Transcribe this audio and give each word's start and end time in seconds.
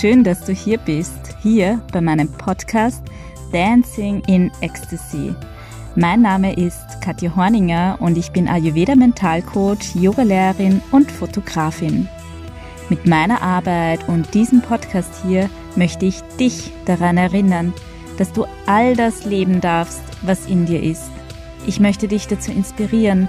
schön, 0.00 0.24
dass 0.24 0.42
du 0.46 0.54
hier 0.54 0.78
bist, 0.78 1.36
hier 1.42 1.78
bei 1.92 2.00
meinem 2.00 2.32
Podcast 2.32 3.02
Dancing 3.52 4.22
in 4.28 4.50
Ecstasy. 4.62 5.34
Mein 5.94 6.22
Name 6.22 6.54
ist 6.54 7.02
Katja 7.02 7.36
Horninger 7.36 7.98
und 8.00 8.16
ich 8.16 8.32
bin 8.32 8.48
Ayurveda 8.48 8.94
Mentalcoach, 8.94 9.94
Yogalehrerin 9.94 10.80
und 10.90 11.12
Fotografin. 11.12 12.08
Mit 12.88 13.06
meiner 13.06 13.42
Arbeit 13.42 14.08
und 14.08 14.32
diesem 14.32 14.62
Podcast 14.62 15.22
hier 15.22 15.50
möchte 15.76 16.06
ich 16.06 16.22
dich 16.38 16.72
daran 16.86 17.18
erinnern, 17.18 17.74
dass 18.16 18.32
du 18.32 18.46
all 18.64 18.96
das 18.96 19.26
leben 19.26 19.60
darfst, 19.60 20.02
was 20.22 20.46
in 20.46 20.64
dir 20.64 20.82
ist. 20.82 21.10
Ich 21.66 21.78
möchte 21.78 22.08
dich 22.08 22.26
dazu 22.26 22.52
inspirieren, 22.52 23.28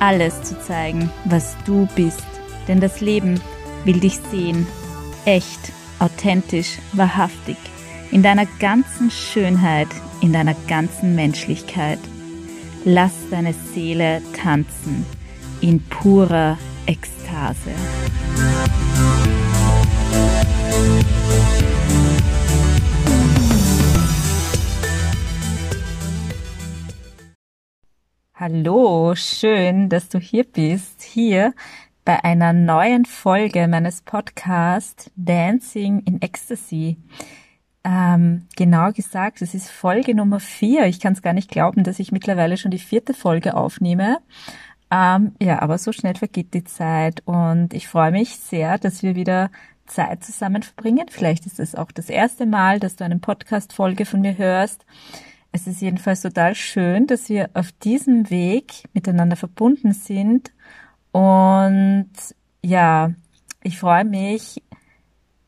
alles 0.00 0.42
zu 0.42 0.60
zeigen, 0.60 1.10
was 1.26 1.56
du 1.64 1.86
bist. 1.94 2.26
Denn 2.66 2.80
das 2.80 3.00
Leben 3.00 3.40
will 3.84 4.00
dich 4.00 4.18
sehen. 4.32 4.66
Echt, 5.24 5.77
authentisch, 5.98 6.78
wahrhaftig. 6.92 7.56
In 8.10 8.22
deiner 8.22 8.46
ganzen 8.58 9.10
Schönheit, 9.10 9.88
in 10.20 10.32
deiner 10.32 10.54
ganzen 10.66 11.14
Menschlichkeit. 11.14 11.98
Lass 12.84 13.12
deine 13.30 13.52
Seele 13.52 14.22
tanzen 14.32 15.04
in 15.60 15.80
purer 15.82 16.56
Ekstase. 16.86 17.72
Hallo, 28.34 29.14
schön, 29.16 29.88
dass 29.88 30.08
du 30.08 30.20
hier 30.20 30.44
bist, 30.44 31.02
hier 31.02 31.54
bei 32.08 32.24
einer 32.24 32.54
neuen 32.54 33.04
Folge 33.04 33.68
meines 33.68 34.00
Podcasts 34.00 35.10
Dancing 35.14 36.00
in 36.06 36.22
Ecstasy. 36.22 36.96
Ähm, 37.84 38.46
genau 38.56 38.92
gesagt, 38.92 39.42
es 39.42 39.52
ist 39.52 39.70
Folge 39.70 40.14
Nummer 40.14 40.40
vier. 40.40 40.86
Ich 40.86 41.00
kann 41.00 41.12
es 41.12 41.20
gar 41.20 41.34
nicht 41.34 41.50
glauben, 41.50 41.84
dass 41.84 41.98
ich 41.98 42.10
mittlerweile 42.10 42.56
schon 42.56 42.70
die 42.70 42.78
vierte 42.78 43.12
Folge 43.12 43.54
aufnehme. 43.54 44.20
Ähm, 44.90 45.32
ja, 45.38 45.60
aber 45.60 45.76
so 45.76 45.92
schnell 45.92 46.14
vergeht 46.14 46.54
die 46.54 46.64
Zeit 46.64 47.22
und 47.26 47.74
ich 47.74 47.88
freue 47.88 48.10
mich 48.10 48.36
sehr, 48.36 48.78
dass 48.78 49.02
wir 49.02 49.14
wieder 49.14 49.50
Zeit 49.84 50.24
zusammen 50.24 50.62
verbringen. 50.62 51.08
Vielleicht 51.10 51.44
ist 51.44 51.60
es 51.60 51.74
auch 51.74 51.92
das 51.92 52.08
erste 52.08 52.46
Mal, 52.46 52.80
dass 52.80 52.96
du 52.96 53.04
eine 53.04 53.18
Podcast-Folge 53.18 54.06
von 54.06 54.22
mir 54.22 54.38
hörst. 54.38 54.86
Es 55.52 55.66
ist 55.66 55.82
jedenfalls 55.82 56.22
total 56.22 56.54
schön, 56.54 57.06
dass 57.06 57.28
wir 57.28 57.50
auf 57.52 57.70
diesem 57.70 58.30
Weg 58.30 58.84
miteinander 58.94 59.36
verbunden 59.36 59.92
sind. 59.92 60.52
Und 61.18 62.12
ja, 62.62 63.10
ich 63.64 63.80
freue 63.80 64.04
mich 64.04 64.62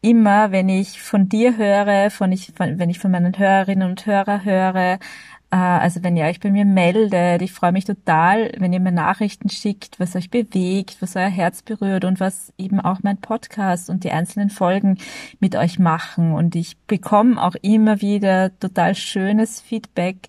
immer, 0.01 0.51
wenn 0.51 0.69
ich 0.69 1.01
von 1.01 1.29
dir 1.29 1.57
höre, 1.57 2.11
von 2.11 2.33
ich, 2.33 2.53
von, 2.57 2.81
wenn 2.81 2.91
ich 2.91 2.99
von 2.99 3.13
meinen 3.13 3.39
Hörerinnen 3.39 3.89
und 3.89 4.05
Hörern 4.05 4.45
höre, 4.45 4.98
äh, 5.53 5.57
also 5.57 6.03
wenn 6.03 6.17
ihr 6.17 6.25
euch 6.25 6.41
bei 6.41 6.51
mir 6.51 6.65
meldet, 6.65 7.41
ich 7.43 7.53
freue 7.53 7.71
mich 7.71 7.85
total, 7.85 8.51
wenn 8.59 8.73
ihr 8.73 8.81
mir 8.81 8.91
Nachrichten 8.91 9.48
schickt, 9.48 10.01
was 10.01 10.17
euch 10.17 10.29
bewegt, 10.29 10.97
was 11.01 11.15
euer 11.15 11.29
Herz 11.29 11.63
berührt 11.63 12.05
und 12.05 12.19
was 12.19 12.53
eben 12.59 12.81
auch 12.81 13.05
mein 13.05 13.19
Podcast 13.19 13.91
und 13.91 14.03
die 14.03 14.11
einzelnen 14.11 14.51
Folgen 14.51 14.98
mit 15.39 15.55
euch 15.55 15.79
machen. 15.79 16.33
Und 16.33 16.57
ich 16.57 16.79
bekomme 16.89 17.41
auch 17.41 17.55
immer 17.63 18.01
wieder 18.01 18.59
total 18.59 18.97
schönes 18.97 19.61
Feedback. 19.61 20.27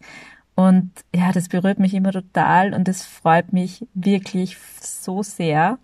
Und 0.56 0.92
ja, 1.16 1.32
das 1.32 1.50
berührt 1.50 1.80
mich 1.80 1.94
immer 1.94 2.12
total 2.12 2.74
und 2.74 2.88
das 2.88 3.04
freut 3.06 3.54
mich 3.54 3.86
wirklich 3.94 4.58
so 4.82 5.24
sehr. 5.24 5.80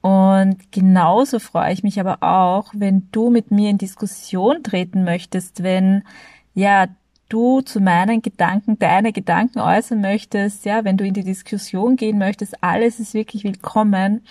Und 0.00 0.70
genauso 0.70 1.40
freue 1.40 1.72
ich 1.72 1.82
mich 1.82 1.98
aber 1.98 2.22
auch, 2.22 2.72
wenn 2.74 3.08
du 3.10 3.30
mit 3.30 3.50
mir 3.50 3.70
in 3.70 3.78
Diskussion 3.78 4.62
treten 4.62 5.02
möchtest, 5.02 5.62
wenn 5.62 6.04
ja 6.54 6.86
du 7.28 7.60
zu 7.60 7.80
meinen 7.80 8.22
Gedanken 8.22 8.78
deine 8.78 9.12
Gedanken 9.12 9.58
äußern 9.58 10.00
möchtest, 10.00 10.64
ja, 10.64 10.84
wenn 10.84 10.96
du 10.96 11.04
in 11.04 11.14
die 11.14 11.24
Diskussion 11.24 11.96
gehen 11.96 12.18
möchtest, 12.18 12.62
alles 12.62 13.00
ist 13.00 13.14
wirklich 13.14 13.44
willkommen. 13.44 14.24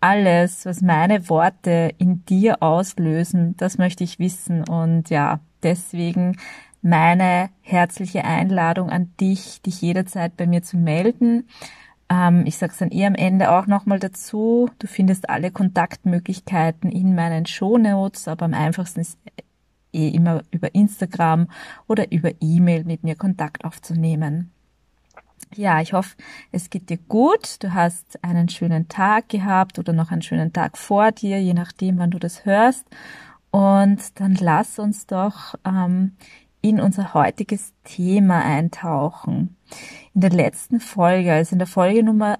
Alles, 0.00 0.64
was 0.64 0.80
meine 0.80 1.28
Worte 1.28 1.90
in 1.98 2.24
dir 2.24 2.62
auslösen, 2.62 3.56
das 3.56 3.76
möchte 3.78 4.04
ich 4.04 4.18
wissen. 4.18 4.62
Und 4.66 5.10
ja, 5.10 5.40
deswegen 5.62 6.38
meine 6.82 7.50
herzliche 7.60 8.24
Einladung 8.24 8.90
an 8.90 9.12
dich, 9.20 9.62
dich 9.62 9.80
jederzeit 9.80 10.36
bei 10.36 10.46
mir 10.46 10.62
zu 10.62 10.76
melden. 10.76 11.48
Ähm, 12.08 12.44
ich 12.46 12.56
sage 12.56 12.72
es 12.72 12.78
dann 12.78 12.90
eh 12.90 13.06
am 13.06 13.14
Ende 13.14 13.50
auch 13.50 13.66
nochmal 13.66 13.98
dazu. 13.98 14.70
Du 14.78 14.86
findest 14.86 15.28
alle 15.30 15.50
Kontaktmöglichkeiten 15.50 16.90
in 16.90 17.14
meinen 17.14 17.46
Shownotes, 17.46 18.28
aber 18.28 18.46
am 18.46 18.54
einfachsten 18.54 19.00
ist 19.00 19.18
eh 19.92 20.08
immer 20.08 20.42
über 20.50 20.74
Instagram 20.74 21.48
oder 21.86 22.10
über 22.12 22.30
E-Mail 22.40 22.84
mit 22.84 23.04
mir 23.04 23.16
Kontakt 23.16 23.64
aufzunehmen. 23.64 24.50
Ja, 25.56 25.80
ich 25.80 25.92
hoffe, 25.92 26.16
es 26.52 26.70
geht 26.70 26.90
dir 26.90 26.98
gut. 27.08 27.62
Du 27.62 27.74
hast 27.74 28.22
einen 28.22 28.48
schönen 28.48 28.88
Tag 28.88 29.28
gehabt 29.28 29.78
oder 29.78 29.92
noch 29.92 30.12
einen 30.12 30.22
schönen 30.22 30.52
Tag 30.52 30.78
vor 30.78 31.10
dir, 31.10 31.42
je 31.42 31.54
nachdem, 31.54 31.98
wann 31.98 32.12
du 32.12 32.18
das 32.18 32.44
hörst. 32.44 32.86
Und 33.50 34.20
dann 34.20 34.36
lass 34.36 34.78
uns 34.78 35.06
doch 35.06 35.56
ähm, 35.64 36.12
in 36.62 36.80
unser 36.80 37.14
heutiges 37.14 37.72
Thema 37.84 38.44
eintauchen. 38.44 39.56
In 40.14 40.20
der 40.20 40.30
letzten 40.30 40.80
Folge, 40.80 41.32
also 41.32 41.54
in 41.54 41.58
der 41.58 41.68
Folge 41.68 42.02
Nummer 42.02 42.38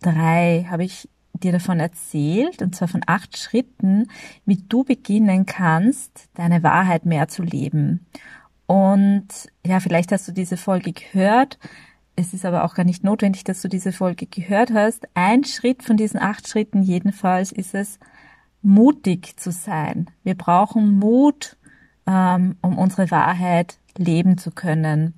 drei, 0.00 0.66
habe 0.68 0.84
ich 0.84 1.08
dir 1.34 1.52
davon 1.52 1.80
erzählt, 1.80 2.62
und 2.62 2.74
zwar 2.74 2.88
von 2.88 3.02
acht 3.06 3.38
Schritten, 3.38 4.08
wie 4.44 4.56
du 4.56 4.84
beginnen 4.84 5.46
kannst, 5.46 6.28
deine 6.34 6.62
Wahrheit 6.62 7.06
mehr 7.06 7.28
zu 7.28 7.42
leben. 7.42 8.06
Und 8.66 9.28
ja, 9.66 9.80
vielleicht 9.80 10.12
hast 10.12 10.28
du 10.28 10.32
diese 10.32 10.56
Folge 10.56 10.92
gehört. 10.92 11.58
Es 12.16 12.34
ist 12.34 12.44
aber 12.44 12.64
auch 12.64 12.74
gar 12.74 12.84
nicht 12.84 13.02
notwendig, 13.02 13.44
dass 13.44 13.62
du 13.62 13.68
diese 13.68 13.92
Folge 13.92 14.26
gehört 14.26 14.72
hast. 14.72 15.08
Ein 15.14 15.44
Schritt 15.44 15.82
von 15.82 15.96
diesen 15.96 16.20
acht 16.20 16.46
Schritten 16.48 16.82
jedenfalls 16.82 17.52
ist 17.52 17.74
es, 17.74 17.98
mutig 18.62 19.38
zu 19.38 19.50
sein. 19.50 20.10
Wir 20.22 20.34
brauchen 20.34 20.98
Mut, 20.98 21.56
ähm, 22.10 22.56
um 22.62 22.78
unsere 22.78 23.10
Wahrheit 23.10 23.78
leben 23.96 24.38
zu 24.38 24.50
können. 24.50 25.14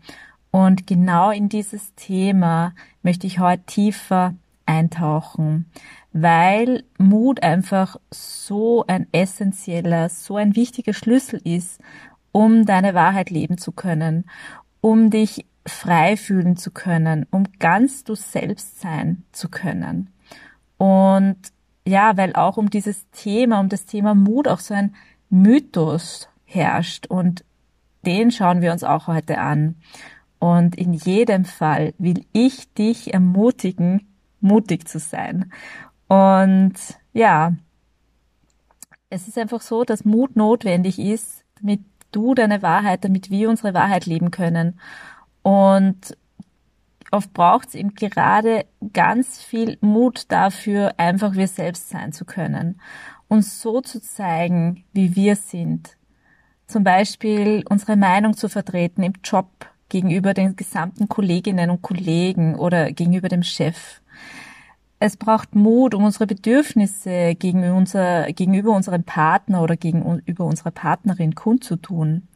Und 0.50 0.86
genau 0.86 1.30
in 1.30 1.48
dieses 1.48 1.94
Thema 1.94 2.74
möchte 3.02 3.26
ich 3.26 3.38
heute 3.38 3.62
tiefer 3.64 4.34
eintauchen 4.66 5.66
weil 6.12 6.84
Mut 6.98 7.42
einfach 7.42 7.96
so 8.10 8.84
ein 8.86 9.06
essentieller, 9.12 10.08
so 10.08 10.36
ein 10.36 10.56
wichtiger 10.56 10.92
Schlüssel 10.92 11.40
ist, 11.44 11.80
um 12.32 12.66
deine 12.66 12.94
Wahrheit 12.94 13.30
leben 13.30 13.58
zu 13.58 13.72
können, 13.72 14.24
um 14.80 15.10
dich 15.10 15.46
frei 15.66 16.16
fühlen 16.16 16.56
zu 16.56 16.70
können, 16.70 17.26
um 17.30 17.44
ganz 17.58 18.04
du 18.04 18.14
selbst 18.14 18.80
sein 18.80 19.24
zu 19.32 19.48
können. 19.48 20.10
Und 20.76 21.36
ja, 21.86 22.16
weil 22.16 22.34
auch 22.34 22.56
um 22.56 22.68
dieses 22.68 23.08
Thema, 23.10 23.60
um 23.60 23.68
das 23.68 23.86
Thema 23.86 24.14
Mut 24.14 24.48
auch 24.48 24.60
so 24.60 24.74
ein 24.74 24.94
Mythos 25.30 26.28
herrscht 26.52 27.06
und 27.06 27.44
den 28.04 28.30
schauen 28.30 28.60
wir 28.60 28.72
uns 28.72 28.84
auch 28.84 29.06
heute 29.06 29.38
an. 29.38 29.76
Und 30.38 30.74
in 30.74 30.92
jedem 30.92 31.44
Fall 31.44 31.94
will 31.98 32.24
ich 32.32 32.72
dich 32.74 33.14
ermutigen, 33.14 34.08
mutig 34.40 34.88
zu 34.88 34.98
sein 34.98 35.52
und 36.12 36.74
ja, 37.14 37.54
es 39.08 39.28
ist 39.28 39.38
einfach 39.38 39.62
so, 39.62 39.82
dass 39.82 40.04
Mut 40.04 40.36
notwendig 40.36 40.98
ist, 40.98 41.42
damit 41.58 41.80
du 42.10 42.34
deine 42.34 42.60
Wahrheit, 42.60 43.02
damit 43.02 43.30
wir 43.30 43.48
unsere 43.48 43.72
Wahrheit 43.72 44.04
leben 44.04 44.30
können. 44.30 44.78
Und 45.40 46.14
oft 47.10 47.32
braucht 47.32 47.68
es 47.68 47.74
eben 47.76 47.94
gerade 47.94 48.66
ganz 48.92 49.42
viel 49.42 49.78
Mut 49.80 50.30
dafür, 50.30 50.92
einfach 50.98 51.32
wir 51.32 51.48
selbst 51.48 51.88
sein 51.88 52.12
zu 52.12 52.26
können. 52.26 52.78
Uns 53.26 53.62
so 53.62 53.80
zu 53.80 54.02
zeigen, 54.02 54.84
wie 54.92 55.16
wir 55.16 55.36
sind. 55.36 55.96
Zum 56.72 56.84
Beispiel 56.84 57.64
unsere 57.68 57.96
Meinung 57.96 58.34
zu 58.34 58.48
vertreten 58.48 59.02
im 59.02 59.12
Job 59.22 59.46
gegenüber 59.90 60.32
den 60.32 60.56
gesamten 60.56 61.06
Kolleginnen 61.06 61.68
und 61.68 61.82
Kollegen 61.82 62.54
oder 62.54 62.92
gegenüber 62.92 63.28
dem 63.28 63.42
Chef 63.42 64.00
es 65.04 65.16
braucht 65.16 65.56
Mut, 65.56 65.96
um 65.96 66.04
unsere 66.04 66.28
Bedürfnisse 66.28 67.34
gegenüber, 67.34 67.74
unser, 67.74 68.32
gegenüber 68.32 68.70
unserem 68.70 69.02
Partner 69.02 69.60
oder 69.60 69.76
gegenüber 69.76 70.44
unserer 70.44 70.70
Partnerin 70.70 71.34
kundzutun. 71.34 72.28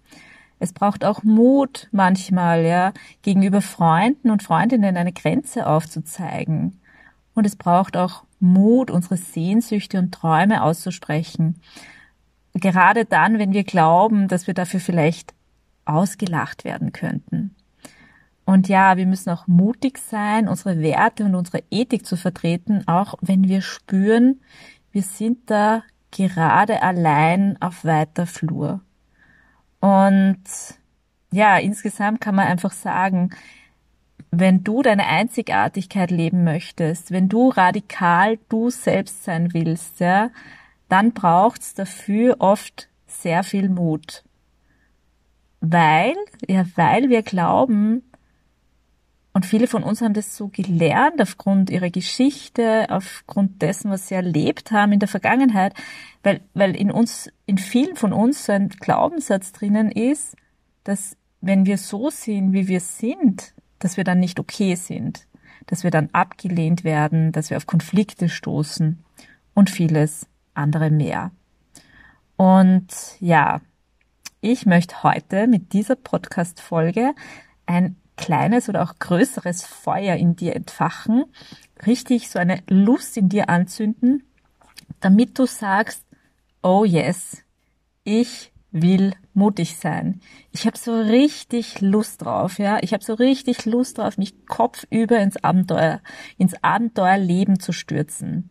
Es 0.59 0.73
braucht 0.73 1.05
auch 1.05 1.23
Mut 1.23 1.89
manchmal, 1.93 2.65
ja, 2.65 2.93
gegenüber 3.23 3.63
Freunden 3.63 4.33
und 4.33 4.43
Freundinnen 4.43 4.97
eine 4.97 5.13
Grenze 5.13 5.69
aufzuzeigen. 5.69 6.81
Und 7.35 7.47
es 7.47 7.55
braucht 7.55 7.97
auch 7.97 8.25
Mut, 8.41 8.91
unsere 8.91 9.17
Sehnsüchte 9.17 10.01
und 10.01 10.11
Träume 10.11 10.65
auszusprechen. 10.65 11.61
Gerade 12.59 13.05
dann, 13.05 13.39
wenn 13.39 13.53
wir 13.53 13.65
glauben, 13.65 14.29
dass 14.29 14.47
wir 14.47 14.55
dafür 14.55 14.81
vielleicht 14.81 15.35
ausgelacht 15.85 16.65
werden 16.65 16.93
könnten. 16.93 17.55
Und 18.47 18.69
ja, 18.69 18.97
wir 18.97 19.07
müssen 19.07 19.31
auch 19.31 19.47
mutig 19.47 19.99
sein, 19.99 20.49
unsere 20.49 20.81
Werte 20.81 21.25
und 21.25 21.35
unsere 21.35 21.63
Ethik 21.71 22.07
zu 22.07 22.17
vertreten, 22.17 22.87
auch 22.87 23.15
wenn 23.21 23.49
wir 23.49 23.61
spüren, 23.61 24.41
wir 24.93 25.03
sind 25.03 25.51
da 25.51 25.83
gerade 26.13 26.83
allein 26.83 27.61
auf 27.61 27.85
weiter 27.85 28.27
Flur. 28.27 28.81
Und 29.81 30.43
ja, 31.33 31.59
insgesamt 31.59 32.21
kann 32.21 32.37
man 32.37 32.47
einfach 32.47 32.73
sagen, 32.73 33.31
wenn 34.31 34.65
du 34.65 34.83
deine 34.83 35.07
Einzigartigkeit 35.07 36.11
leben 36.11 36.45
möchtest, 36.45 37.11
wenn 37.11 37.29
du 37.29 37.49
radikal 37.49 38.39
du 38.49 38.71
selbst 38.71 39.25
sein 39.25 39.53
willst, 39.53 40.01
ja, 40.01 40.31
dann 40.89 41.13
braucht's 41.13 41.75
dafür 41.75 42.37
oft 42.39 42.89
sehr 43.07 43.43
viel 43.43 43.69
Mut. 43.69 44.25
Weil, 45.61 46.15
ja, 46.47 46.65
weil 46.77 47.09
wir 47.09 47.23
glauben, 47.23 48.03
und 49.37 49.45
viele 49.45 49.67
von 49.67 49.83
uns 49.83 50.01
haben 50.01 50.15
das 50.15 50.35
so 50.35 50.49
gelernt 50.49 51.21
aufgrund 51.21 51.69
ihrer 51.69 51.91
Geschichte, 51.91 52.87
aufgrund 52.89 53.61
dessen, 53.61 53.91
was 53.91 54.09
sie 54.09 54.15
erlebt 54.15 54.71
haben 54.71 54.93
in 54.93 54.99
der 54.99 55.09
Vergangenheit, 55.09 55.75
weil, 56.23 56.41
weil 56.55 56.75
in 56.75 56.91
uns, 56.91 57.31
in 57.45 57.59
vielen 57.59 57.97
von 57.97 58.15
uns 58.15 58.47
so 58.47 58.53
ein 58.53 58.71
Glaubenssatz 58.71 59.53
drinnen 59.53 59.91
ist, 59.91 60.37
dass 60.85 61.19
wenn 61.43 61.67
wir 61.67 61.77
so 61.77 62.09
sind, 62.09 62.55
wie 62.55 62.67
wir 62.67 62.81
sind, 62.81 63.53
dass 63.79 63.99
wir 63.99 64.05
dann 64.05 64.21
nicht 64.21 64.41
okay 64.41 64.75
sind, 64.75 65.27
dass 65.67 65.85
wir 65.85 65.91
dann 65.91 66.09
abgelehnt 66.13 66.83
werden, 66.83 67.31
dass 67.33 67.51
wir 67.51 67.59
auf 67.59 67.67
Konflikte 67.67 68.31
stoßen 68.31 69.05
und 69.53 69.69
vieles 69.69 70.27
andere 70.57 70.91
mehr. 70.91 71.31
Und 72.37 72.89
ja, 73.21 73.61
ich 74.41 74.67
möchte 74.67 75.03
heute 75.03 75.47
mit 75.47 75.73
dieser 75.73 75.97
Podcast-Folge 75.97 77.15
ein 77.67 77.97
kleines 78.17 78.69
oder 78.69 78.83
auch 78.83 78.99
größeres 78.99 79.65
Feuer 79.65 80.17
in 80.17 80.37
dir 80.37 80.57
entfachen, 80.57 81.25
richtig 81.87 82.31
so 82.31 82.39
eine 82.39 82.63
Lust 82.69 83.17
in 83.17 83.29
dir 83.29 83.49
anzünden, 83.49 84.25
damit 85.01 85.39
du 85.39 85.47
sagst, 85.47 86.05
oh 86.63 86.85
yes, 86.85 87.43
ich 88.05 88.53
will 88.71 89.15
mutig 89.33 89.77
sein. 89.77 90.21
Ich 90.53 90.67
habe 90.67 90.77
so 90.77 90.95
richtig 90.95 91.81
Lust 91.81 92.25
drauf, 92.25 92.59
ja. 92.59 92.79
Ich 92.83 92.93
habe 92.93 93.05
so 93.05 93.15
richtig 93.15 93.65
Lust 93.65 93.99
drauf, 93.99 94.19
mich 94.19 94.47
kopfüber 94.47 95.19
ins 95.19 95.43
Abenteuer, 95.43 96.01
ins 96.39 96.55
Abenteuerleben 96.63 97.59
zu 97.61 97.73
stürzen. 97.73 98.51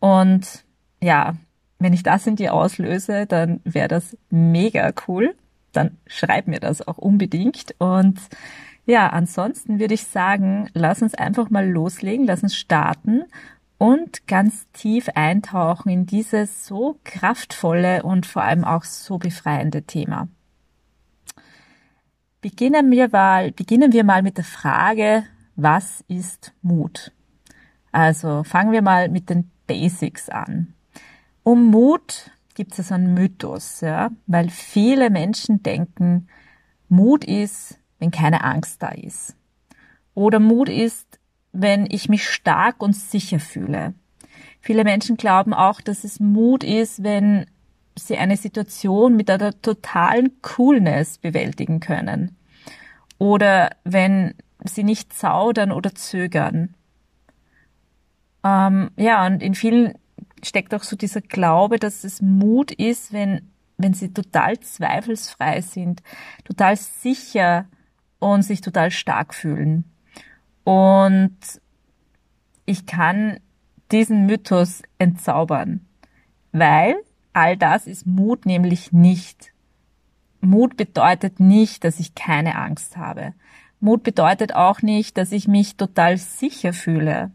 Und 0.00 0.64
ja, 1.00 1.34
wenn 1.78 1.92
ich 1.92 2.02
das 2.02 2.26
in 2.26 2.36
dir 2.36 2.54
auslöse, 2.54 3.26
dann 3.26 3.60
wäre 3.64 3.88
das 3.88 4.16
mega 4.30 4.92
cool. 5.06 5.34
Dann 5.72 5.96
schreib 6.06 6.48
mir 6.48 6.60
das 6.60 6.86
auch 6.86 6.98
unbedingt. 6.98 7.74
Und 7.78 8.18
ja, 8.86 9.08
ansonsten 9.08 9.78
würde 9.78 9.94
ich 9.94 10.04
sagen, 10.04 10.70
lass 10.74 11.02
uns 11.02 11.14
einfach 11.14 11.50
mal 11.50 11.68
loslegen, 11.68 12.26
lass 12.26 12.42
uns 12.42 12.56
starten 12.56 13.24
und 13.76 14.26
ganz 14.26 14.66
tief 14.72 15.08
eintauchen 15.14 15.90
in 15.90 16.06
dieses 16.06 16.66
so 16.66 16.98
kraftvolle 17.04 18.02
und 18.02 18.26
vor 18.26 18.42
allem 18.42 18.64
auch 18.64 18.84
so 18.84 19.18
befreiende 19.18 19.82
Thema. 19.82 20.28
Beginnen 22.40 22.90
wir 22.90 23.08
mal, 23.10 23.52
beginnen 23.52 23.92
wir 23.92 24.04
mal 24.04 24.22
mit 24.22 24.36
der 24.36 24.44
Frage, 24.44 25.24
was 25.54 26.04
ist 26.08 26.52
Mut? 26.62 27.12
Also 27.92 28.42
fangen 28.44 28.72
wir 28.72 28.82
mal 28.82 29.08
mit 29.08 29.28
den 29.30 29.50
Basics 29.66 30.28
an. 30.28 30.74
Um 31.48 31.70
Mut 31.70 32.30
gibt 32.52 32.78
es 32.78 32.92
einen 32.92 33.14
Mythos, 33.14 33.80
ja, 33.80 34.10
weil 34.26 34.50
viele 34.50 35.08
Menschen 35.08 35.62
denken, 35.62 36.28
Mut 36.90 37.24
ist 37.24 37.78
wenn 37.98 38.10
keine 38.10 38.44
Angst 38.44 38.82
da 38.82 38.88
ist. 38.88 39.34
Oder 40.12 40.40
Mut 40.40 40.68
ist, 40.68 41.18
wenn 41.52 41.86
ich 41.90 42.10
mich 42.10 42.28
stark 42.28 42.82
und 42.82 42.94
sicher 42.94 43.40
fühle. 43.40 43.94
Viele 44.60 44.84
Menschen 44.84 45.16
glauben 45.16 45.54
auch, 45.54 45.80
dass 45.80 46.04
es 46.04 46.20
Mut 46.20 46.64
ist, 46.64 47.02
wenn 47.02 47.46
sie 47.96 48.18
eine 48.18 48.36
Situation 48.36 49.16
mit 49.16 49.30
einer 49.30 49.58
totalen 49.62 50.42
Coolness 50.42 51.16
bewältigen 51.16 51.80
können. 51.80 52.36
Oder 53.16 53.70
wenn 53.84 54.34
sie 54.66 54.84
nicht 54.84 55.14
zaudern 55.14 55.72
oder 55.72 55.94
zögern. 55.94 56.74
Ähm, 58.44 58.90
ja, 58.98 59.24
und 59.26 59.42
in 59.42 59.54
vielen 59.54 59.94
steckt 60.46 60.74
auch 60.74 60.82
so 60.82 60.96
dieser 60.96 61.20
Glaube, 61.20 61.78
dass 61.78 62.04
es 62.04 62.22
Mut 62.22 62.72
ist, 62.72 63.12
wenn, 63.12 63.50
wenn 63.76 63.94
sie 63.94 64.12
total 64.12 64.58
zweifelsfrei 64.60 65.60
sind, 65.60 66.02
total 66.44 66.76
sicher 66.76 67.66
und 68.18 68.42
sich 68.42 68.60
total 68.60 68.90
stark 68.90 69.34
fühlen. 69.34 69.84
Und 70.64 71.36
ich 72.66 72.86
kann 72.86 73.40
diesen 73.90 74.26
Mythos 74.26 74.82
entzaubern, 74.98 75.86
weil 76.52 76.96
all 77.32 77.56
das 77.56 77.86
ist 77.86 78.06
Mut 78.06 78.44
nämlich 78.44 78.92
nicht. 78.92 79.52
Mut 80.40 80.76
bedeutet 80.76 81.40
nicht, 81.40 81.84
dass 81.84 81.98
ich 81.98 82.14
keine 82.14 82.56
Angst 82.56 82.96
habe. 82.96 83.34
Mut 83.80 84.02
bedeutet 84.02 84.54
auch 84.54 84.82
nicht, 84.82 85.16
dass 85.16 85.32
ich 85.32 85.48
mich 85.48 85.76
total 85.76 86.18
sicher 86.18 86.72
fühle. 86.72 87.30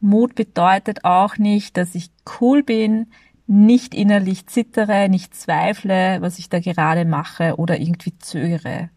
Mut 0.00 0.34
bedeutet 0.34 1.04
auch 1.04 1.38
nicht, 1.38 1.76
dass 1.76 1.94
ich 1.94 2.10
cool 2.40 2.62
bin, 2.62 3.06
nicht 3.46 3.94
innerlich 3.94 4.46
zittere, 4.46 5.08
nicht 5.08 5.34
zweifle, 5.34 6.20
was 6.20 6.38
ich 6.38 6.48
da 6.48 6.60
gerade 6.60 7.04
mache 7.04 7.56
oder 7.56 7.78
irgendwie 7.78 8.16
zögere 8.18 8.90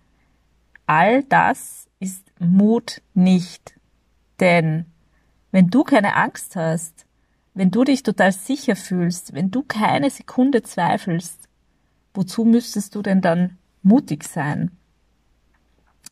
all 0.87 1.23
das 1.23 1.87
ist 1.99 2.31
Mut 2.39 3.01
nicht. 3.13 3.75
Denn 4.39 4.85
wenn 5.51 5.69
du 5.69 5.83
keine 5.83 6.15
Angst 6.15 6.55
hast, 6.55 7.05
wenn 7.53 7.71
du 7.71 7.83
dich 7.83 8.03
total 8.03 8.31
sicher 8.31 8.75
fühlst, 8.75 9.33
wenn 9.33 9.51
du 9.51 9.63
keine 9.63 10.09
Sekunde 10.09 10.63
zweifelst, 10.63 11.47
wozu 12.13 12.45
müsstest 12.45 12.95
du 12.95 13.01
denn 13.01 13.21
dann 13.21 13.57
mutig 13.83 14.23
sein? 14.23 14.71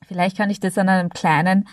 Vielleicht 0.07 0.37
kann 0.37 0.49
ich 0.49 0.59
das 0.59 0.77
an 0.77 0.89
einem 0.89 1.09
kleinen 1.09 1.67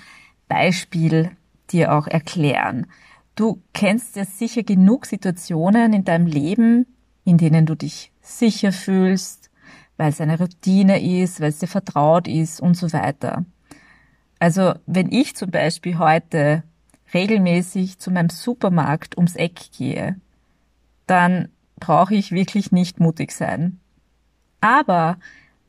Beispiel 0.49 1.37
dir 1.73 1.93
auch 1.93 2.07
erklären. 2.07 2.87
Du 3.35 3.63
kennst 3.73 4.17
ja 4.17 4.25
sicher 4.25 4.63
genug 4.63 5.07
Situationen 5.07 5.93
in 5.93 6.05
deinem 6.05 6.27
Leben, 6.27 6.87
in 7.25 7.39
denen 7.39 7.67
du 7.67 7.75
dich 7.75 8.13
sicher 8.21 8.73
fühlst, 8.73 9.51
weil 9.97 10.11
es 10.11 10.21
eine 10.21 10.39
Routine 10.39 11.01
ist, 11.01 11.41
weil 11.41 11.49
es 11.49 11.59
dir 11.59 11.69
vertraut 11.69 12.29
ist 12.29 12.61
und 12.61 12.77
so 12.77 12.93
weiter. 12.93 13.45
Also 14.39 14.75
wenn 14.87 15.11
ich 15.13 15.37
zum 15.37 15.51
Beispiel 15.51 15.99
heute 15.99 16.65
regelmäßig 17.15 17.99
zu 17.99 18.11
meinem 18.11 18.31
Supermarkt 18.31 19.17
ums 19.17 19.37
Eck 19.37 19.61
gehe, 19.77 20.17
dann 21.07 21.49
brauche 21.77 22.15
ich 22.15 22.33
wirklich 22.33 22.73
nicht 22.73 23.01
mutig 23.01 23.33
sein. 23.33 23.81
Aber 24.61 25.19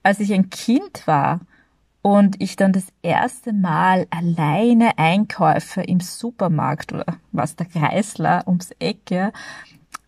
als 0.04 0.20
ich 0.20 0.34
ein 0.34 0.50
Kind 0.50 1.08
war 1.08 1.42
und 2.04 2.36
ich 2.42 2.58
dann 2.58 2.74
das 2.74 2.88
erste 3.02 3.54
Mal 3.54 4.08
alleine 4.12 4.98
Einkäufe 4.98 5.82
im 5.82 6.02
Supermarkt 6.02 6.94
oder 6.94 7.18
was 7.32 7.56
der 7.56 7.66
Kreisler 7.66 8.44
ums 8.46 8.72
Eck, 8.78 9.10
ja, 9.10 9.32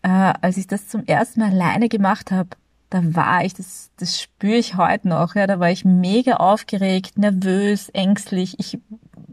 äh, 0.02 0.34
als 0.40 0.58
ich 0.58 0.68
das 0.68 0.88
zum 0.88 1.04
ersten 1.06 1.40
Mal 1.40 1.50
alleine 1.50 1.88
gemacht 1.88 2.30
habe, 2.30 2.50
da 2.90 3.00
war 3.16 3.44
ich, 3.44 3.54
das, 3.54 3.90
das 3.96 4.20
spüre 4.20 4.58
ich 4.58 4.76
heute 4.76 5.08
noch, 5.08 5.34
ja, 5.34 5.46
da 5.46 5.58
war 5.58 5.70
ich 5.70 5.86
mega 5.86 6.34
aufgeregt, 6.34 7.18
nervös, 7.18 7.88
ängstlich, 7.88 8.60
ich, 8.60 8.78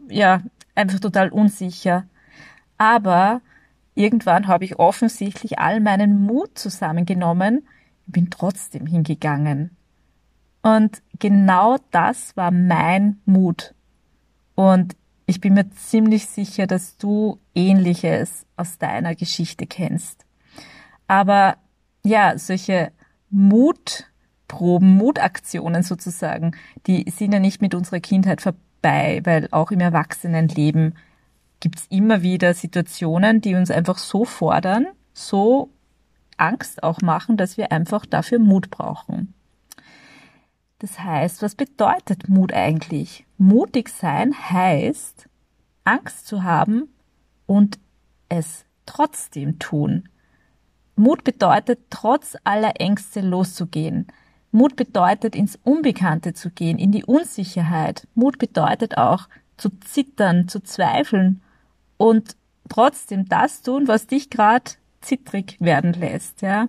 ja, 0.08 0.40
einfach 0.74 0.98
total 1.00 1.28
unsicher. 1.28 2.04
Aber 2.78 3.42
irgendwann 3.94 4.48
habe 4.48 4.64
ich 4.64 4.78
offensichtlich 4.78 5.58
all 5.58 5.80
meinen 5.80 6.18
Mut 6.18 6.58
zusammengenommen 6.58 7.68
bin 8.06 8.30
trotzdem 8.30 8.86
hingegangen. 8.86 9.76
Und 10.64 11.02
genau 11.18 11.76
das 11.90 12.34
war 12.38 12.50
mein 12.50 13.20
Mut. 13.26 13.74
Und 14.54 14.96
ich 15.26 15.38
bin 15.42 15.52
mir 15.52 15.68
ziemlich 15.68 16.26
sicher, 16.26 16.66
dass 16.66 16.96
du 16.96 17.38
ähnliches 17.54 18.46
aus 18.56 18.78
deiner 18.78 19.14
Geschichte 19.14 19.66
kennst. 19.66 20.24
Aber 21.06 21.58
ja, 22.02 22.38
solche 22.38 22.92
Mutproben, 23.28 24.96
Mutaktionen 24.96 25.82
sozusagen, 25.82 26.52
die 26.86 27.10
sind 27.10 27.34
ja 27.34 27.40
nicht 27.40 27.60
mit 27.60 27.74
unserer 27.74 28.00
Kindheit 28.00 28.40
vorbei, 28.40 29.20
weil 29.24 29.48
auch 29.50 29.70
im 29.70 29.80
Erwachsenenleben 29.80 30.96
gibt's 31.60 31.86
immer 31.90 32.22
wieder 32.22 32.54
Situationen, 32.54 33.42
die 33.42 33.54
uns 33.54 33.70
einfach 33.70 33.98
so 33.98 34.24
fordern, 34.24 34.86
so 35.12 35.68
Angst 36.38 36.82
auch 36.82 37.02
machen, 37.02 37.36
dass 37.36 37.58
wir 37.58 37.70
einfach 37.70 38.06
dafür 38.06 38.38
Mut 38.38 38.70
brauchen. 38.70 39.34
Das 40.84 40.98
heißt, 40.98 41.40
was 41.40 41.54
bedeutet 41.54 42.28
Mut 42.28 42.52
eigentlich? 42.52 43.24
Mutig 43.38 43.88
sein 43.88 44.34
heißt, 44.34 45.30
Angst 45.84 46.26
zu 46.26 46.42
haben 46.42 46.94
und 47.46 47.78
es 48.28 48.66
trotzdem 48.84 49.58
tun. 49.58 50.10
Mut 50.94 51.24
bedeutet, 51.24 51.78
trotz 51.88 52.36
aller 52.44 52.82
Ängste 52.82 53.22
loszugehen. 53.22 54.08
Mut 54.52 54.76
bedeutet, 54.76 55.34
ins 55.34 55.58
Unbekannte 55.64 56.34
zu 56.34 56.50
gehen, 56.50 56.76
in 56.76 56.92
die 56.92 57.06
Unsicherheit. 57.06 58.06
Mut 58.14 58.36
bedeutet 58.36 58.98
auch, 58.98 59.30
zu 59.56 59.70
zittern, 59.80 60.48
zu 60.48 60.60
zweifeln 60.60 61.40
und 61.96 62.36
trotzdem 62.68 63.24
das 63.24 63.62
tun, 63.62 63.88
was 63.88 64.06
dich 64.06 64.28
gerade 64.28 64.72
zittrig 65.00 65.56
werden 65.60 65.94
lässt, 65.94 66.42
ja. 66.42 66.68